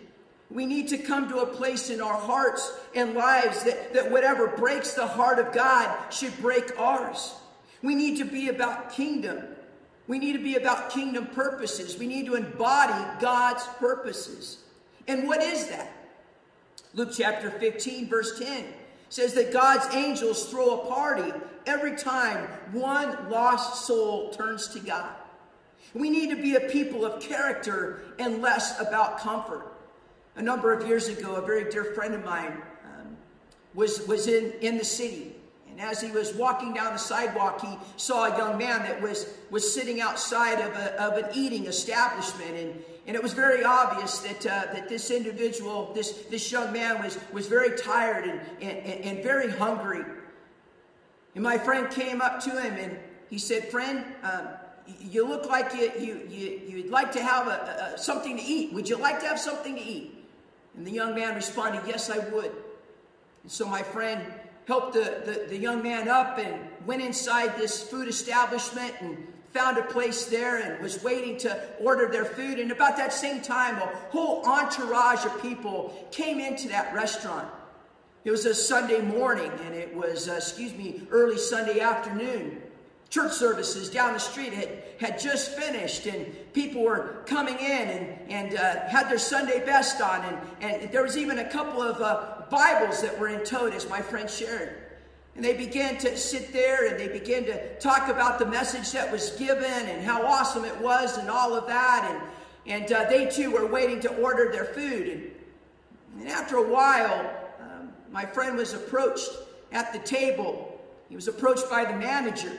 We 0.50 0.64
need 0.64 0.88
to 0.88 0.96
come 0.96 1.28
to 1.28 1.40
a 1.40 1.46
place 1.46 1.90
in 1.90 2.00
our 2.00 2.18
hearts 2.18 2.72
and 2.94 3.12
lives 3.12 3.62
that, 3.64 3.92
that 3.92 4.10
whatever 4.10 4.46
breaks 4.46 4.94
the 4.94 5.06
heart 5.06 5.38
of 5.38 5.52
God 5.52 6.10
should 6.10 6.34
break 6.40 6.80
ours. 6.80 7.34
We 7.82 7.94
need 7.94 8.18
to 8.18 8.24
be 8.24 8.48
about 8.48 8.92
kingdom. 8.92 9.42
We 10.06 10.18
need 10.18 10.32
to 10.32 10.42
be 10.42 10.56
about 10.56 10.90
kingdom 10.90 11.26
purposes. 11.28 11.98
We 11.98 12.06
need 12.06 12.26
to 12.26 12.34
embody 12.34 13.20
God's 13.20 13.64
purposes. 13.78 14.58
And 15.06 15.26
what 15.26 15.42
is 15.42 15.68
that? 15.68 15.92
Luke 16.94 17.10
chapter 17.16 17.50
15, 17.50 18.08
verse 18.08 18.38
10 18.38 18.64
says 19.08 19.34
that 19.34 19.52
God's 19.52 19.94
angels 19.94 20.46
throw 20.46 20.80
a 20.80 20.86
party 20.86 21.32
every 21.66 21.96
time 21.96 22.48
one 22.72 23.30
lost 23.30 23.86
soul 23.86 24.30
turns 24.30 24.68
to 24.68 24.80
God. 24.80 25.12
We 25.94 26.10
need 26.10 26.30
to 26.30 26.36
be 26.36 26.54
a 26.54 26.60
people 26.60 27.04
of 27.04 27.20
character 27.20 28.02
and 28.18 28.40
less 28.40 28.80
about 28.80 29.18
comfort. 29.18 29.66
A 30.36 30.42
number 30.42 30.72
of 30.72 30.86
years 30.86 31.08
ago, 31.08 31.34
a 31.34 31.42
very 31.42 31.70
dear 31.70 31.84
friend 31.84 32.14
of 32.14 32.24
mine 32.24 32.62
um, 32.84 33.16
was, 33.74 34.06
was 34.06 34.28
in, 34.28 34.52
in 34.60 34.78
the 34.78 34.84
city. 34.84 35.34
And 35.80 35.88
as 35.88 36.02
he 36.02 36.10
was 36.10 36.34
walking 36.34 36.74
down 36.74 36.92
the 36.92 36.98
sidewalk, 36.98 37.62
he 37.62 37.78
saw 37.96 38.26
a 38.26 38.36
young 38.36 38.58
man 38.58 38.82
that 38.82 39.00
was, 39.00 39.26
was 39.48 39.72
sitting 39.72 40.02
outside 40.02 40.60
of, 40.60 40.74
a, 40.74 41.02
of 41.02 41.24
an 41.24 41.30
eating 41.34 41.64
establishment. 41.64 42.54
And, 42.54 42.84
and 43.06 43.16
it 43.16 43.22
was 43.22 43.32
very 43.32 43.64
obvious 43.64 44.18
that, 44.18 44.46
uh, 44.46 44.74
that 44.74 44.90
this 44.90 45.10
individual, 45.10 45.90
this, 45.94 46.12
this 46.28 46.52
young 46.52 46.70
man, 46.70 47.02
was, 47.02 47.18
was 47.32 47.46
very 47.46 47.78
tired 47.78 48.26
and, 48.26 48.40
and, 48.60 49.04
and 49.04 49.22
very 49.22 49.50
hungry. 49.50 50.04
And 51.34 51.42
my 51.42 51.56
friend 51.56 51.90
came 51.90 52.20
up 52.20 52.40
to 52.40 52.50
him 52.50 52.74
and 52.74 52.98
he 53.30 53.38
said, 53.38 53.70
Friend, 53.70 54.04
um, 54.22 54.48
you 55.00 55.26
look 55.26 55.48
like 55.48 55.72
you, 55.72 55.92
you, 55.98 56.28
you, 56.28 56.60
you'd 56.68 56.90
like 56.90 57.10
to 57.12 57.22
have 57.22 57.46
a, 57.46 57.94
a, 57.94 57.98
something 57.98 58.36
to 58.36 58.42
eat. 58.42 58.74
Would 58.74 58.86
you 58.86 58.96
like 58.96 59.20
to 59.20 59.26
have 59.28 59.40
something 59.40 59.76
to 59.76 59.82
eat? 59.82 60.26
And 60.76 60.86
the 60.86 60.92
young 60.92 61.14
man 61.14 61.34
responded, 61.36 61.80
Yes, 61.86 62.10
I 62.10 62.18
would. 62.18 62.52
And 63.44 63.50
so 63.50 63.66
my 63.66 63.82
friend 63.82 64.22
helped 64.70 64.92
the, 64.92 65.20
the, 65.24 65.46
the 65.48 65.56
young 65.56 65.82
man 65.82 66.08
up 66.08 66.38
and 66.38 66.54
went 66.86 67.02
inside 67.02 67.56
this 67.56 67.82
food 67.82 68.06
establishment 68.06 68.94
and 69.00 69.26
found 69.52 69.76
a 69.76 69.82
place 69.82 70.26
there 70.26 70.58
and 70.62 70.80
was 70.80 71.02
waiting 71.02 71.36
to 71.36 71.60
order 71.80 72.06
their 72.06 72.24
food. 72.24 72.60
And 72.60 72.70
about 72.70 72.96
that 72.96 73.12
same 73.12 73.42
time, 73.42 73.74
a 73.78 73.86
whole 74.10 74.46
entourage 74.46 75.24
of 75.26 75.42
people 75.42 76.08
came 76.12 76.38
into 76.38 76.68
that 76.68 76.94
restaurant. 76.94 77.48
It 78.22 78.30
was 78.30 78.46
a 78.46 78.54
Sunday 78.54 79.00
morning 79.00 79.50
and 79.64 79.74
it 79.74 79.92
was, 79.92 80.28
uh, 80.28 80.34
excuse 80.34 80.72
me, 80.72 81.02
early 81.10 81.36
Sunday 81.36 81.80
afternoon. 81.80 82.62
Church 83.08 83.32
services 83.32 83.90
down 83.90 84.12
the 84.12 84.20
street 84.20 84.52
had, 84.52 84.84
had 85.00 85.18
just 85.18 85.58
finished 85.58 86.06
and 86.06 86.32
people 86.52 86.84
were 86.84 87.24
coming 87.26 87.58
in 87.58 87.88
and, 87.88 88.30
and 88.30 88.56
uh, 88.56 88.86
had 88.86 89.10
their 89.10 89.18
Sunday 89.18 89.66
best 89.66 90.00
on. 90.00 90.24
And, 90.24 90.38
and 90.82 90.92
there 90.92 91.02
was 91.02 91.16
even 91.16 91.40
a 91.40 91.50
couple 91.50 91.82
of 91.82 92.00
uh, 92.00 92.39
Bibles 92.50 93.02
that 93.02 93.18
were 93.18 93.28
in 93.28 93.44
tote, 93.44 93.74
as 93.74 93.88
my 93.88 94.00
friend 94.00 94.28
shared. 94.28 94.76
And 95.36 95.44
they 95.44 95.56
began 95.56 95.96
to 95.98 96.16
sit 96.16 96.52
there 96.52 96.88
and 96.88 96.98
they 96.98 97.08
began 97.08 97.44
to 97.44 97.78
talk 97.78 98.08
about 98.08 98.38
the 98.38 98.46
message 98.46 98.92
that 98.92 99.10
was 99.10 99.30
given 99.32 99.64
and 99.64 100.04
how 100.04 100.26
awesome 100.26 100.64
it 100.64 100.78
was 100.80 101.16
and 101.18 101.30
all 101.30 101.54
of 101.54 101.66
that. 101.68 102.20
And, 102.66 102.82
and 102.82 102.92
uh, 102.92 103.08
they 103.08 103.26
too 103.26 103.50
were 103.50 103.66
waiting 103.66 104.00
to 104.00 104.14
order 104.16 104.50
their 104.50 104.64
food. 104.64 105.08
And, 105.08 105.30
and 106.18 106.28
after 106.28 106.56
a 106.56 106.68
while, 106.68 107.32
um, 107.60 107.92
my 108.10 108.26
friend 108.26 108.56
was 108.56 108.74
approached 108.74 109.30
at 109.72 109.92
the 109.92 110.00
table. 110.00 110.80
He 111.08 111.14
was 111.14 111.28
approached 111.28 111.70
by 111.70 111.84
the 111.84 111.96
manager. 111.96 112.52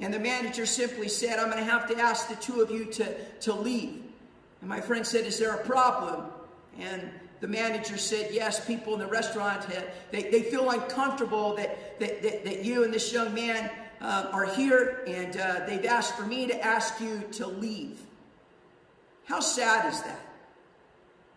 And 0.00 0.14
the 0.14 0.20
manager 0.20 0.64
simply 0.64 1.08
said, 1.08 1.38
I'm 1.38 1.50
going 1.50 1.58
to 1.58 1.70
have 1.70 1.88
to 1.88 1.98
ask 1.98 2.28
the 2.28 2.36
two 2.36 2.62
of 2.62 2.70
you 2.70 2.86
to, 2.86 3.14
to 3.40 3.52
leave. 3.52 4.02
And 4.60 4.68
my 4.68 4.80
friend 4.80 5.06
said, 5.06 5.26
Is 5.26 5.38
there 5.38 5.54
a 5.54 5.64
problem? 5.64 6.24
And 6.78 7.10
the 7.42 7.48
manager 7.48 7.98
said, 7.98 8.30
Yes, 8.32 8.64
people 8.64 8.94
in 8.94 9.00
the 9.00 9.06
restaurant, 9.06 9.64
have, 9.64 9.84
they, 10.10 10.22
they 10.22 10.42
feel 10.42 10.70
uncomfortable 10.70 11.54
that, 11.56 12.00
that, 12.00 12.22
that, 12.22 12.44
that 12.44 12.64
you 12.64 12.84
and 12.84 12.94
this 12.94 13.12
young 13.12 13.34
man 13.34 13.70
uh, 14.00 14.30
are 14.32 14.46
here, 14.46 15.04
and 15.06 15.36
uh, 15.36 15.66
they've 15.66 15.84
asked 15.84 16.16
for 16.16 16.24
me 16.24 16.46
to 16.46 16.64
ask 16.64 16.98
you 17.00 17.22
to 17.32 17.46
leave. 17.46 18.00
How 19.26 19.40
sad 19.40 19.92
is 19.92 20.00
that? 20.02 20.20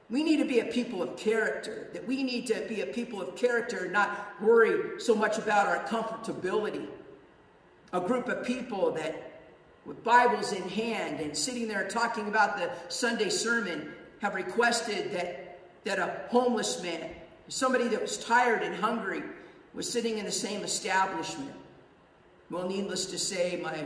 We 0.10 0.24
need 0.24 0.38
to 0.38 0.46
be 0.46 0.60
a 0.60 0.66
people 0.66 1.04
of 1.04 1.18
character, 1.18 1.90
that 1.94 2.08
we 2.08 2.24
need 2.24 2.48
to 2.48 2.66
be 2.70 2.80
a 2.82 2.86
people 2.86 3.22
of 3.22 3.36
character, 3.36 3.90
not 3.90 4.40
worry 4.40 5.00
so 5.00 5.16
much 5.16 5.38
about 5.38 5.68
our 5.68 5.84
comfortability 5.86 6.88
a 7.96 8.02
group 8.02 8.28
of 8.28 8.46
people 8.46 8.92
that 8.92 9.42
with 9.86 10.04
Bibles 10.04 10.52
in 10.52 10.68
hand 10.68 11.22
and 11.22 11.38
sitting 11.38 11.68
there 11.68 11.88
talking 11.88 12.28
about 12.28 12.58
the 12.58 12.70
Sunday 12.90 13.30
sermon 13.30 13.94
have 14.22 14.36
requested 14.36 15.14
that, 15.14 15.45
that 15.86 15.98
a 15.98 16.28
homeless 16.30 16.84
man, 16.84 17.10
somebody 17.48 17.88
that 17.88 18.02
was 18.02 18.18
tired 18.18 18.62
and 18.62 18.76
hungry, 18.76 19.24
was 19.74 19.90
sitting 19.90 20.18
in 20.18 20.26
the 20.26 20.32
same 20.32 20.62
establishment. 20.64 21.54
Well, 22.52 22.68
needless 22.68 23.06
to 23.08 23.18
say, 23.18 23.60
my, 23.64 23.86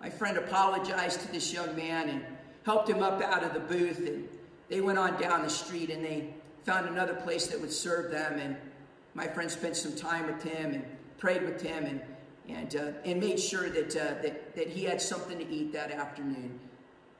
my 0.00 0.10
friend 0.10 0.38
apologized 0.38 1.20
to 1.20 1.32
this 1.32 1.52
young 1.52 1.76
man 1.76 2.08
and 2.08 2.24
helped 2.64 2.88
him 2.88 3.02
up 3.02 3.22
out 3.22 3.44
of 3.44 3.54
the 3.54 3.60
booth. 3.60 3.98
And 4.06 4.28
they 4.68 4.80
went 4.80 4.98
on 4.98 5.20
down 5.20 5.42
the 5.42 5.50
street 5.50 5.90
and 5.90 6.04
they 6.04 6.32
found 6.64 6.88
another 6.88 7.14
place 7.14 7.46
that 7.48 7.60
would 7.60 7.72
serve 7.72 8.10
them. 8.10 8.38
And 8.38 8.56
my 9.14 9.26
friend 9.26 9.50
spent 9.50 9.76
some 9.76 9.94
time 9.94 10.26
with 10.26 10.42
him 10.42 10.74
and 10.74 10.84
prayed 11.18 11.42
with 11.42 11.60
him. 11.60 11.84
And 11.84 12.00
and, 12.48 12.76
uh, 12.76 12.90
and 13.04 13.20
made 13.20 13.38
sure 13.38 13.68
that, 13.70 13.96
uh, 13.96 14.22
that, 14.22 14.54
that 14.56 14.68
he 14.68 14.84
had 14.84 15.00
something 15.00 15.38
to 15.38 15.48
eat 15.48 15.72
that 15.72 15.90
afternoon. 15.90 16.58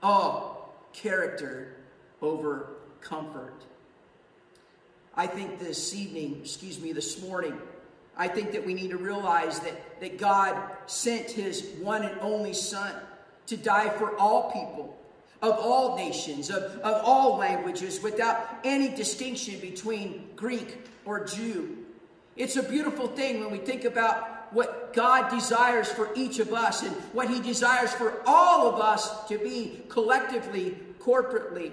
Oh, 0.03 0.65
character 0.93 1.77
over 2.21 2.77
comfort. 3.01 3.65
I 5.15 5.27
think 5.27 5.59
this 5.59 5.95
evening, 5.95 6.41
excuse 6.43 6.81
me, 6.81 6.93
this 6.93 7.21
morning, 7.21 7.57
I 8.17 8.29
think 8.29 8.53
that 8.53 8.65
we 8.65 8.75
need 8.75 8.91
to 8.91 8.97
realize 8.97 9.61
that, 9.61 10.01
that 10.01 10.19
God 10.19 10.57
sent 10.87 11.31
his 11.31 11.63
one 11.81 12.03
and 12.03 12.19
only 12.21 12.55
Son 12.55 12.95
to 13.47 13.57
die 13.57 13.91
for 13.91 14.17
all 14.17 14.51
people, 14.51 14.97
of 15.43 15.59
all 15.59 15.97
nations, 15.97 16.51
of, 16.51 16.63
of 16.63 17.03
all 17.05 17.37
languages, 17.37 18.03
without 18.03 18.47
any 18.65 18.89
distinction 18.89 19.61
between 19.61 20.31
Greek 20.37 20.87
or 21.05 21.25
Jew. 21.25 21.79
It's 22.37 22.57
a 22.57 22.63
beautiful 22.63 23.09
thing 23.09 23.41
when 23.41 23.51
we 23.51 23.59
think 23.59 23.85
about 23.85 24.55
what 24.55 24.93
God 24.95 25.31
desires 25.31 25.91
for 25.91 26.11
each 26.15 26.39
of 26.39 26.53
us 26.53 26.83
and 26.83 26.95
what 27.13 27.29
he 27.29 27.41
desires 27.41 27.93
for 27.93 28.23
all 28.27 28.69
of 28.73 28.81
us 28.81 29.27
to 29.29 29.39
be 29.39 29.83
collectively, 29.89 30.77
corporately. 31.01 31.73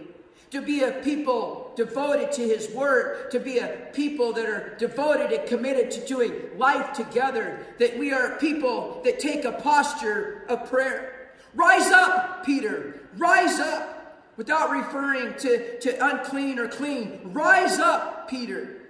To 0.52 0.62
be 0.62 0.84
a 0.84 0.92
people 1.04 1.68
devoted 1.80 2.30
to 2.30 2.42
his 2.42 2.70
word, 2.72 3.32
to 3.32 3.40
be 3.40 3.58
a 3.60 3.88
people 3.94 4.34
that 4.34 4.46
are 4.46 4.76
devoted 4.78 5.32
and 5.32 5.48
committed 5.48 5.90
to 5.90 6.06
doing 6.06 6.34
life 6.58 6.92
together, 6.92 7.66
that 7.78 7.98
we 7.98 8.12
are 8.12 8.38
people 8.38 9.00
that 9.06 9.18
take 9.18 9.46
a 9.46 9.54
posture 9.54 10.44
of 10.50 10.70
prayer. 10.70 11.32
Rise 11.56 11.90
up, 11.90 12.46
Peter, 12.46 13.00
rise 13.16 13.62
up, 13.62 14.36
without 14.36 14.72
referring 14.72 15.34
to, 15.36 15.80
to 15.80 16.06
unclean 16.06 16.60
or 16.60 16.68
clean. 16.68 17.22
Rise 17.24 17.80
up, 17.80 18.30
Peter. 18.30 18.82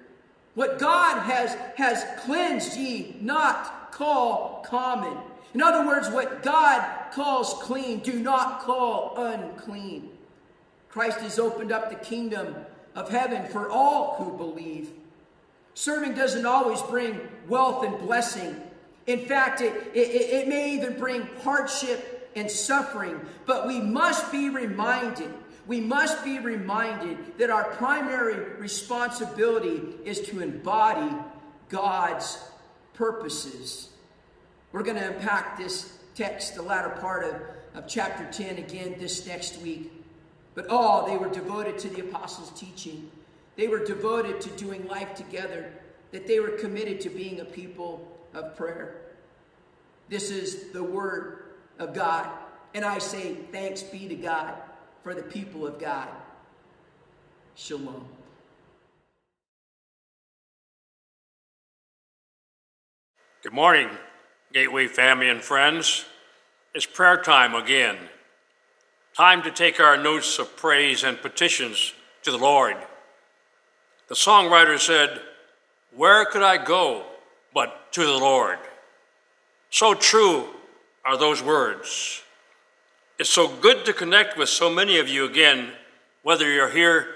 What 0.55 0.79
God 0.79 1.21
has, 1.21 1.53
has 1.75 2.03
cleansed 2.25 2.75
ye 2.75 3.17
not 3.21 3.91
call 3.91 4.65
common. 4.67 5.15
In 5.53 5.61
other 5.61 5.85
words, 5.85 6.09
what 6.09 6.41
God 6.41 7.11
calls 7.11 7.53
clean, 7.61 7.99
do 7.99 8.19
not 8.19 8.61
call 8.61 9.13
unclean. 9.15 10.09
Christ 10.89 11.19
has 11.19 11.37
opened 11.37 11.71
up 11.71 11.91
the 11.91 12.03
kingdom 12.03 12.55
of 12.95 13.09
heaven 13.09 13.45
for 13.47 13.69
all 13.69 14.15
who 14.15 14.37
believe. 14.37 14.89
Serving 15.73 16.13
doesn't 16.13 16.45
always 16.45 16.81
bring 16.83 17.19
wealth 17.47 17.85
and 17.85 17.97
blessing. 17.99 18.55
In 19.07 19.25
fact, 19.25 19.61
it, 19.61 19.73
it, 19.93 19.97
it 19.97 20.47
may 20.47 20.73
even 20.73 20.97
bring 20.99 21.27
hardship 21.43 22.31
and 22.35 22.49
suffering, 22.49 23.19
but 23.45 23.67
we 23.67 23.79
must 23.79 24.31
be 24.31 24.49
reminded 24.49 25.33
we 25.67 25.79
must 25.79 26.23
be 26.23 26.39
reminded 26.39 27.37
that 27.37 27.51
our 27.51 27.63
primary 27.63 28.55
responsibility 28.55 29.79
is 30.03 30.19
to 30.21 30.39
embody 30.39 31.15
God's 31.69 32.43
purposes. 32.95 33.89
We're 34.71 34.81
going 34.81 34.97
to 34.97 35.13
unpack 35.13 35.59
this 35.59 35.95
text, 36.15 36.55
the 36.55 36.63
latter 36.63 36.89
part 36.89 37.23
of 37.23 37.39
of 37.75 37.87
chapter 37.87 38.25
10 38.31 38.57
again 38.57 38.95
this 38.99 39.25
next 39.27 39.61
week. 39.61 39.91
But 40.59 40.67
all, 40.67 41.07
they 41.07 41.15
were 41.15 41.29
devoted 41.29 41.77
to 41.79 41.89
the 41.89 42.01
apostles' 42.01 42.51
teaching. 42.59 43.09
They 43.55 43.69
were 43.69 43.81
devoted 43.81 44.41
to 44.41 44.49
doing 44.57 44.85
life 44.89 45.15
together, 45.15 45.71
that 46.11 46.27
they 46.27 46.41
were 46.41 46.49
committed 46.49 46.99
to 46.99 47.09
being 47.09 47.39
a 47.39 47.45
people 47.45 48.05
of 48.33 48.57
prayer. 48.57 48.97
This 50.09 50.29
is 50.29 50.73
the 50.73 50.83
word 50.83 51.43
of 51.77 51.93
God. 51.93 52.27
And 52.73 52.83
I 52.83 52.97
say, 52.97 53.35
thanks 53.35 53.83
be 53.83 54.09
to 54.09 54.15
God 54.15 54.53
for 55.01 55.15
the 55.15 55.21
people 55.21 55.65
of 55.65 55.79
God. 55.79 56.09
Shalom. 57.55 58.05
Good 63.43 63.53
morning, 63.53 63.87
Gateway 64.51 64.87
family 64.87 65.29
and 65.29 65.41
friends. 65.41 66.03
It's 66.75 66.85
prayer 66.85 67.21
time 67.21 67.55
again. 67.55 67.95
Time 69.19 69.41
to 69.41 69.51
take 69.51 69.81
our 69.81 69.97
notes 69.97 70.39
of 70.39 70.55
praise 70.55 71.03
and 71.03 71.21
petitions 71.21 71.91
to 72.23 72.31
the 72.31 72.37
Lord. 72.37 72.77
The 74.07 74.15
songwriter 74.15 74.79
said, 74.79 75.19
Where 75.93 76.23
could 76.23 76.41
I 76.41 76.55
go 76.55 77.03
but 77.53 77.91
to 77.91 78.05
the 78.05 78.17
Lord? 78.17 78.59
So 79.71 79.93
true 79.93 80.47
are 81.03 81.17
those 81.17 81.43
words. 81.43 82.23
It's 83.17 83.29
so 83.29 83.53
good 83.53 83.83
to 83.87 83.91
connect 83.91 84.37
with 84.37 84.47
so 84.47 84.69
many 84.69 84.99
of 84.99 85.09
you 85.09 85.25
again, 85.25 85.73
whether 86.23 86.49
you're 86.49 86.69
here 86.69 87.07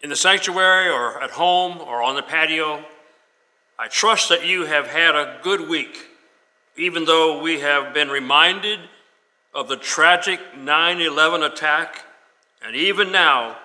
in 0.00 0.08
the 0.08 0.16
sanctuary 0.16 0.88
or 0.88 1.22
at 1.22 1.32
home 1.32 1.82
or 1.82 2.02
on 2.02 2.14
the 2.14 2.22
patio. 2.22 2.82
I 3.78 3.88
trust 3.88 4.30
that 4.30 4.46
you 4.46 4.64
have 4.64 4.86
had 4.86 5.14
a 5.14 5.38
good 5.42 5.68
week 5.68 5.98
even 6.78 7.04
though 7.04 7.42
we 7.42 7.60
have 7.60 7.92
been 7.92 8.08
reminded 8.08 8.80
of 9.54 9.68
the 9.68 9.76
tragic 9.76 10.40
9 10.56 11.00
11 11.00 11.42
attack, 11.42 12.04
and 12.64 12.76
even 12.76 13.10
now, 13.10 13.56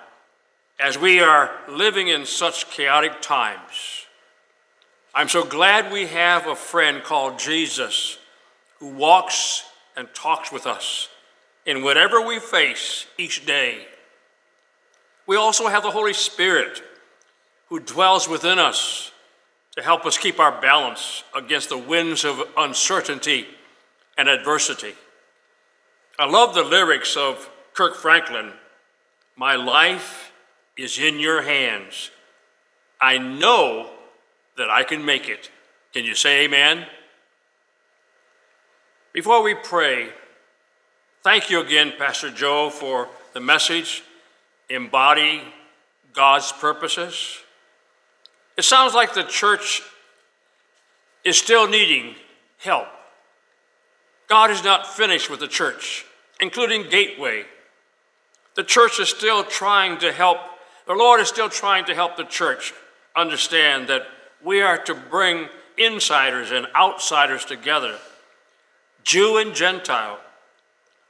as 0.79 0.97
we 0.97 1.19
are 1.19 1.51
living 1.69 2.07
in 2.07 2.25
such 2.25 2.69
chaotic 2.69 3.21
times, 3.21 4.05
I'm 5.13 5.29
so 5.29 5.45
glad 5.45 5.91
we 5.91 6.07
have 6.07 6.47
a 6.47 6.55
friend 6.55 7.03
called 7.03 7.39
Jesus 7.39 8.17
who 8.79 8.89
walks 8.89 9.63
and 9.95 10.07
talks 10.13 10.51
with 10.51 10.65
us 10.67 11.09
in 11.65 11.83
whatever 11.83 12.19
we 12.19 12.39
face 12.39 13.05
each 13.17 13.45
day. 13.45 13.87
We 15.27 15.37
also 15.37 15.67
have 15.67 15.83
the 15.83 15.91
Holy 15.91 16.13
Spirit 16.13 16.83
who 17.69 17.79
dwells 17.79 18.27
within 18.27 18.59
us 18.59 19.11
to 19.75 19.81
help 19.81 20.05
us 20.05 20.17
keep 20.17 20.39
our 20.39 20.61
balance 20.61 21.23
against 21.35 21.69
the 21.69 21.77
winds 21.77 22.23
of 22.23 22.41
uncertainty 22.57 23.47
and 24.17 24.29
adversity. 24.29 24.93
I 26.17 26.29
love 26.29 26.55
the 26.55 26.63
lyrics 26.63 27.17
of 27.17 27.49
Kirk 27.73 27.95
Franklin 27.95 28.53
My 29.35 29.55
life 29.55 30.31
is 30.77 30.97
in 30.97 31.19
your 31.19 31.41
hands. 31.41 32.09
I 33.01 33.17
know 33.17 33.89
that 34.57 34.69
I 34.69 34.83
can 34.83 35.03
make 35.03 35.27
it. 35.27 35.51
Can 35.93 36.05
you 36.05 36.15
say 36.15 36.45
amen? 36.45 36.85
Before 39.11 39.43
we 39.43 39.55
pray, 39.55 40.09
thank 41.21 41.49
you 41.49 41.59
again, 41.61 41.93
Pastor 41.97 42.29
Joe, 42.29 42.69
for 42.69 43.09
the 43.33 43.41
message 43.41 44.03
Embody 44.69 45.41
God's 46.13 46.51
Purposes. 46.53 47.39
It 48.57 48.63
sounds 48.63 48.93
like 48.93 49.13
the 49.13 49.23
church 49.23 49.81
is 51.25 51.37
still 51.37 51.67
needing 51.67 52.15
help. 52.57 52.87
God 54.27 54.51
is 54.51 54.63
not 54.63 54.87
finished 54.87 55.29
with 55.29 55.39
the 55.39 55.47
church, 55.47 56.05
including 56.39 56.89
Gateway. 56.89 57.45
The 58.55 58.63
church 58.63 58.99
is 58.99 59.09
still 59.09 59.43
trying 59.43 59.99
to 59.99 60.11
help, 60.11 60.37
the 60.87 60.93
Lord 60.93 61.19
is 61.19 61.27
still 61.27 61.49
trying 61.49 61.85
to 61.85 61.95
help 61.95 62.17
the 62.17 62.23
church 62.23 62.73
understand 63.15 63.87
that 63.87 64.07
we 64.43 64.61
are 64.61 64.77
to 64.77 64.95
bring 64.95 65.47
insiders 65.77 66.51
and 66.51 66.67
outsiders 66.75 67.45
together, 67.45 67.97
Jew 69.03 69.37
and 69.37 69.53
Gentile. 69.53 70.19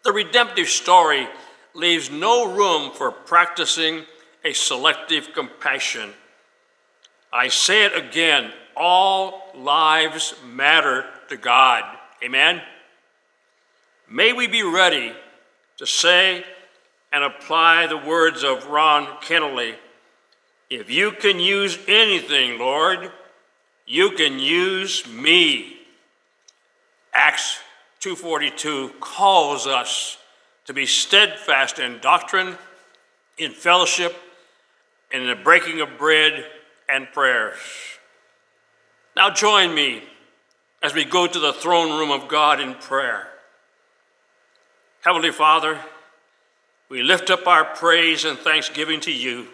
The 0.03 0.11
redemptive 0.11 0.68
story 0.68 1.28
leaves 1.74 2.09
no 2.09 2.53
room 2.53 2.91
for 2.91 3.11
practicing 3.11 4.03
a 4.43 4.53
selective 4.53 5.34
compassion. 5.34 6.13
I 7.32 7.47
say 7.49 7.86
it 7.86 7.95
again 7.95 8.51
all 8.78 9.51
lives 9.55 10.36
matter 10.45 11.05
to 11.30 11.38
God. 11.38 11.84
Amen? 12.24 12.61
May 14.09 14.33
we 14.33 14.47
be 14.47 14.61
ready 14.61 15.13
to 15.77 15.85
say 15.85 16.45
and 17.11 17.23
apply 17.23 17.87
the 17.87 17.97
words 17.97 18.43
of 18.43 18.67
Ron 18.67 19.05
Kenoly 19.21 19.75
If 20.69 20.89
you 20.89 21.11
can 21.11 21.39
use 21.39 21.77
anything, 21.87 22.59
Lord, 22.59 23.11
you 23.85 24.11
can 24.11 24.39
use 24.39 25.07
me. 25.07 25.79
Acts 27.13 27.59
2:42 28.01 28.99
calls 28.99 29.65
us 29.65 30.17
to 30.65 30.73
be 30.73 30.85
steadfast 30.85 31.79
in 31.79 31.99
doctrine, 31.99 32.57
in 33.37 33.51
fellowship, 33.51 34.15
and 35.11 35.23
in 35.23 35.29
the 35.29 35.35
breaking 35.35 35.81
of 35.81 35.97
bread 35.97 36.51
and 36.89 37.11
prayers. 37.11 37.59
Now 39.15 39.29
join 39.29 39.73
me 39.73 40.03
as 40.83 40.93
we 40.93 41.05
go 41.05 41.25
to 41.25 41.39
the 41.39 41.53
throne 41.53 41.97
room 41.97 42.11
of 42.11 42.27
God 42.27 42.59
in 42.59 42.75
prayer. 42.75 43.34
Heavenly 45.05 45.31
Father, 45.31 45.77
we 46.89 47.03
lift 47.03 47.29
up 47.29 47.45
our 47.45 47.63
praise 47.63 48.25
and 48.25 48.39
thanksgiving 48.39 48.99
to 49.01 49.11
you. 49.11 49.45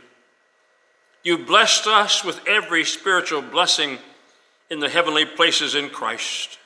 You 1.23 1.39
blessed 1.39 1.87
us 1.87 2.23
with 2.23 2.39
every 2.47 2.85
spiritual 2.85 3.41
blessing 3.41 3.97
in 4.69 4.79
the 4.79 4.87
heavenly 4.87 5.25
places 5.25 5.75
in 5.75 5.89
Christ. 5.89 6.57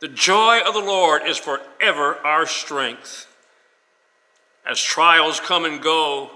The 0.00 0.08
joy 0.08 0.60
of 0.66 0.74
the 0.74 0.80
Lord 0.80 1.22
is 1.26 1.38
forever 1.38 2.16
our 2.26 2.44
strength. 2.44 3.26
As 4.66 4.78
trials 4.78 5.40
come 5.40 5.64
and 5.64 5.80
go, 5.80 6.30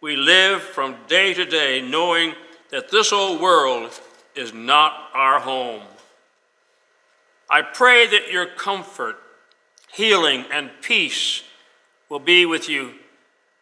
we 0.00 0.14
live 0.14 0.62
from 0.62 0.94
day 1.08 1.34
to 1.34 1.44
day 1.44 1.82
knowing 1.82 2.34
that 2.70 2.88
this 2.88 3.12
old 3.12 3.40
world 3.40 4.00
is 4.36 4.54
not 4.54 4.92
our 5.12 5.40
home. 5.40 5.82
I 7.50 7.62
pray 7.62 8.06
that 8.06 8.30
your 8.30 8.46
comfort, 8.46 9.16
healing, 9.92 10.44
and 10.52 10.70
peace 10.80 11.42
will 12.08 12.18
be 12.18 12.46
with 12.46 12.68
you, 12.68 12.94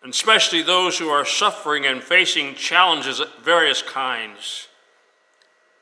and 0.03 0.13
especially 0.13 0.63
those 0.63 0.99
who 0.99 1.09
are 1.09 1.25
suffering 1.25 1.87
and 1.87 2.03
facing 2.03 2.55
challenges 2.55 3.21
of 3.21 3.29
various 3.43 3.83
kinds. 3.83 4.69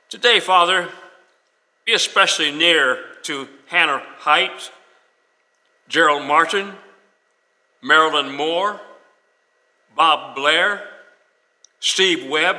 Today, 0.08 0.40
Father, 0.40 0.88
be 1.84 1.92
especially 1.92 2.50
near 2.50 2.98
to 3.22 3.48
Hannah 3.66 4.02
Height, 4.18 4.70
Gerald 5.88 6.24
Martin, 6.24 6.72
Marilyn 7.82 8.32
Moore, 8.34 8.80
Bob 9.94 10.34
Blair, 10.34 10.82
Steve 11.80 12.28
Webb, 12.28 12.56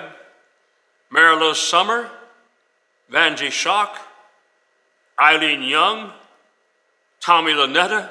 Marilyn 1.10 1.56
Summer, 1.56 2.10
Vanjie 3.12 3.52
Shock, 3.52 3.98
Eileen 5.20 5.64
Young, 5.64 6.12
Tommy 7.26 7.54
Lanetta, 7.54 8.08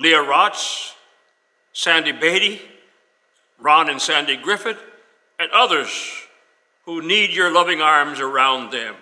Leah 0.00 0.24
Rotz, 0.24 0.94
Sandy 1.72 2.10
Beatty, 2.10 2.60
Ron 3.60 3.88
and 3.88 4.02
Sandy 4.02 4.36
Griffith, 4.36 4.80
and 5.38 5.48
others 5.52 5.88
who 6.86 7.02
need 7.02 7.30
your 7.30 7.52
loving 7.52 7.80
arms 7.80 8.18
around 8.18 8.72
them. 8.72 8.96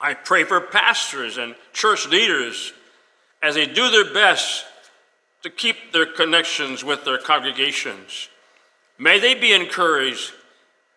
I 0.00 0.14
pray 0.14 0.44
for 0.44 0.58
pastors 0.58 1.36
and 1.36 1.54
church 1.74 2.08
leaders 2.08 2.72
as 3.42 3.56
they 3.56 3.66
do 3.66 3.90
their 3.90 4.10
best 4.14 4.64
to 5.42 5.50
keep 5.50 5.92
their 5.92 6.06
connections 6.06 6.82
with 6.82 7.04
their 7.04 7.18
congregations. 7.18 8.30
May 8.96 9.18
they 9.18 9.34
be 9.34 9.52
encouraged 9.52 10.32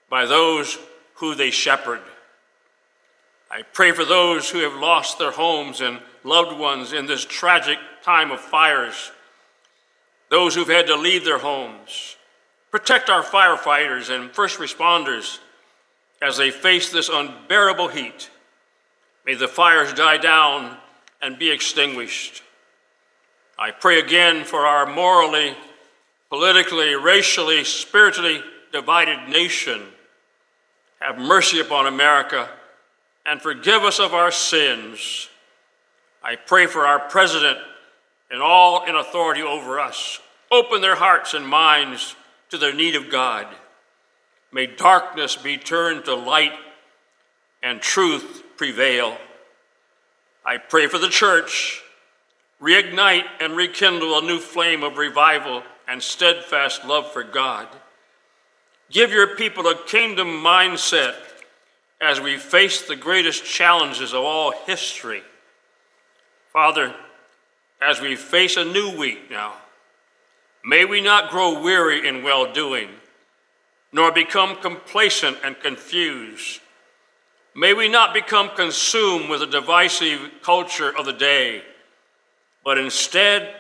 by 0.10 0.26
those 0.26 0.78
who 1.16 1.36
they 1.36 1.52
shepherd. 1.52 2.00
I 3.52 3.64
pray 3.64 3.92
for 3.92 4.06
those 4.06 4.50
who 4.50 4.60
have 4.60 4.76
lost 4.76 5.20
their 5.20 5.32
homes 5.32 5.82
and 5.82 6.00
loved 6.26 6.58
ones 6.58 6.92
in 6.92 7.06
this 7.06 7.24
tragic 7.24 7.78
time 8.04 8.32
of 8.32 8.40
fires, 8.40 9.12
those 10.30 10.56
who've 10.56 10.68
had 10.68 10.88
to 10.88 10.96
leave 10.96 11.24
their 11.24 11.38
homes. 11.38 12.18
Protect 12.72 13.10
our 13.10 13.24
firefighters 13.24 14.10
and 14.10 14.32
first 14.32 14.60
responders 14.60 15.40
as 16.22 16.36
they 16.36 16.52
face 16.52 16.92
this 16.92 17.10
unbearable 17.10 17.88
heat. 17.88 18.30
May 19.26 19.36
the 19.36 19.48
fires 19.48 19.94
die 19.94 20.18
down 20.18 20.78
and 21.22 21.40
be 21.40 21.52
extinguished. 21.52 22.42
I 23.58 23.72
pray 23.72 24.00
again 24.00 24.44
for 24.44 24.66
our 24.66 24.86
morally, 24.86 25.56
politically, 26.30 26.96
racially, 26.96 27.64
spiritually 27.64 28.44
divided 28.74 29.30
nation 29.30 29.82
have 31.00 31.18
mercy 31.18 31.60
upon 31.60 31.86
America 31.88 32.50
and 33.26 33.42
forgive 33.42 33.84
us 33.84 34.00
of 34.00 34.14
our 34.14 34.32
sins. 34.32 35.30
I 36.26 36.38
pray 36.38 36.66
for 36.66 36.88
our 36.88 36.98
president 36.98 37.60
and 38.32 38.42
all 38.42 38.84
in 38.86 38.96
authority 38.96 39.44
over 39.44 39.80
us 39.80 40.20
open 40.52 40.82
their 40.82 40.96
hearts 40.96 41.36
and 41.36 41.48
minds 41.48 42.16
to 42.50 42.58
their 42.58 42.74
need 42.74 42.96
of 42.96 43.12
God. 43.12 43.46
May 44.52 44.66
darkness 44.66 45.36
be 45.36 45.58
turned 45.58 46.06
to 46.06 46.16
light 46.16 46.54
and 47.62 47.80
truth 47.80 48.44
prevail. 48.58 49.16
I 50.44 50.58
pray 50.58 50.88
for 50.88 50.98
the 50.98 51.10
church. 51.10 51.84
Reignite 52.60 53.26
and 53.40 53.56
rekindle 53.56 54.18
a 54.18 54.24
new 54.24 54.40
flame 54.40 54.82
of 54.82 54.98
revival 54.98 55.62
and 55.88 56.02
steadfast 56.02 56.86
love 56.86 57.12
for 57.12 57.24
God. 57.24 57.68
Give 58.90 59.12
your 59.12 59.36
people 59.36 59.68
a 59.68 59.78
kingdom 59.86 60.28
mindset 60.28 61.16
as 62.02 62.20
we 62.20 62.38
face 62.38 62.82
the 62.82 62.96
greatest 62.96 63.46
challenges 63.46 64.12
of 64.12 64.24
all 64.24 64.54
history. 64.66 65.22
Father, 66.56 66.96
as 67.82 68.00
we 68.00 68.16
face 68.16 68.56
a 68.56 68.64
new 68.64 68.96
week 68.96 69.30
now, 69.30 69.56
may 70.64 70.86
we 70.86 71.02
not 71.02 71.30
grow 71.30 71.62
weary 71.62 72.08
in 72.08 72.24
well 72.24 72.54
doing, 72.54 72.88
nor 73.92 74.10
become 74.14 74.56
complacent 74.62 75.38
and 75.44 75.60
confused. 75.60 76.62
May 77.54 77.74
we 77.74 77.90
not 77.90 78.14
become 78.14 78.52
consumed 78.56 79.30
with 79.30 79.42
the 79.42 79.48
divisive 79.48 80.32
culture 80.44 80.98
of 80.98 81.06
the 81.06 81.12
day, 81.12 81.62
but 82.64 82.78
instead 82.78 83.54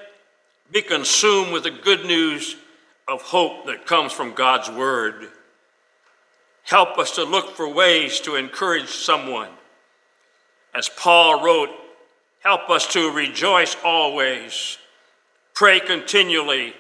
be 0.72 0.82
consumed 0.82 1.52
with 1.52 1.64
the 1.64 1.72
good 1.72 2.06
news 2.06 2.56
of 3.10 3.22
hope 3.24 3.66
that 3.66 3.86
comes 3.86 4.14
from 4.14 4.34
God's 4.34 4.72
Word. 4.72 5.28
Help 6.64 6.98
us 6.98 7.12
to 7.16 7.26
look 7.26 7.58
for 7.58 7.68
ways 7.68 8.22
to 8.22 8.38
encourage 8.38 8.88
someone. 8.88 9.50
As 10.74 10.88
Paul 10.88 11.43
wrote, 11.43 11.72
help 12.46 12.70
us 12.70 12.86
to 12.86 13.12
rejoice 13.12 13.76
always, 13.84 14.78
pray 15.56 15.80
continually, 15.80 16.76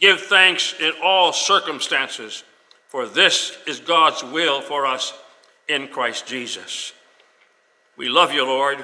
give 0.00 0.18
thanks 0.18 0.74
in 0.80 0.92
all 1.04 1.30
circumstances, 1.30 2.42
for 2.88 3.06
this 3.06 3.58
is 3.66 3.80
God's 3.80 4.24
will 4.24 4.62
for 4.62 4.86
us 4.86 5.12
in 5.68 5.88
Christ 5.88 6.26
Jesus. 6.26 6.94
We 7.98 8.08
love 8.08 8.32
you, 8.32 8.46
Lord, 8.46 8.82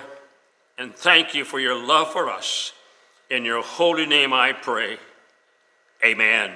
and 0.76 0.94
thank 0.94 1.34
you 1.34 1.46
for 1.46 1.58
your 1.58 1.74
love 1.74 2.12
for 2.12 2.28
us. 2.28 2.74
In 3.30 3.46
your 3.46 3.62
holy 3.62 4.04
name 4.04 4.34
I 4.34 4.52
pray. 4.52 4.98
Amen. 6.04 6.52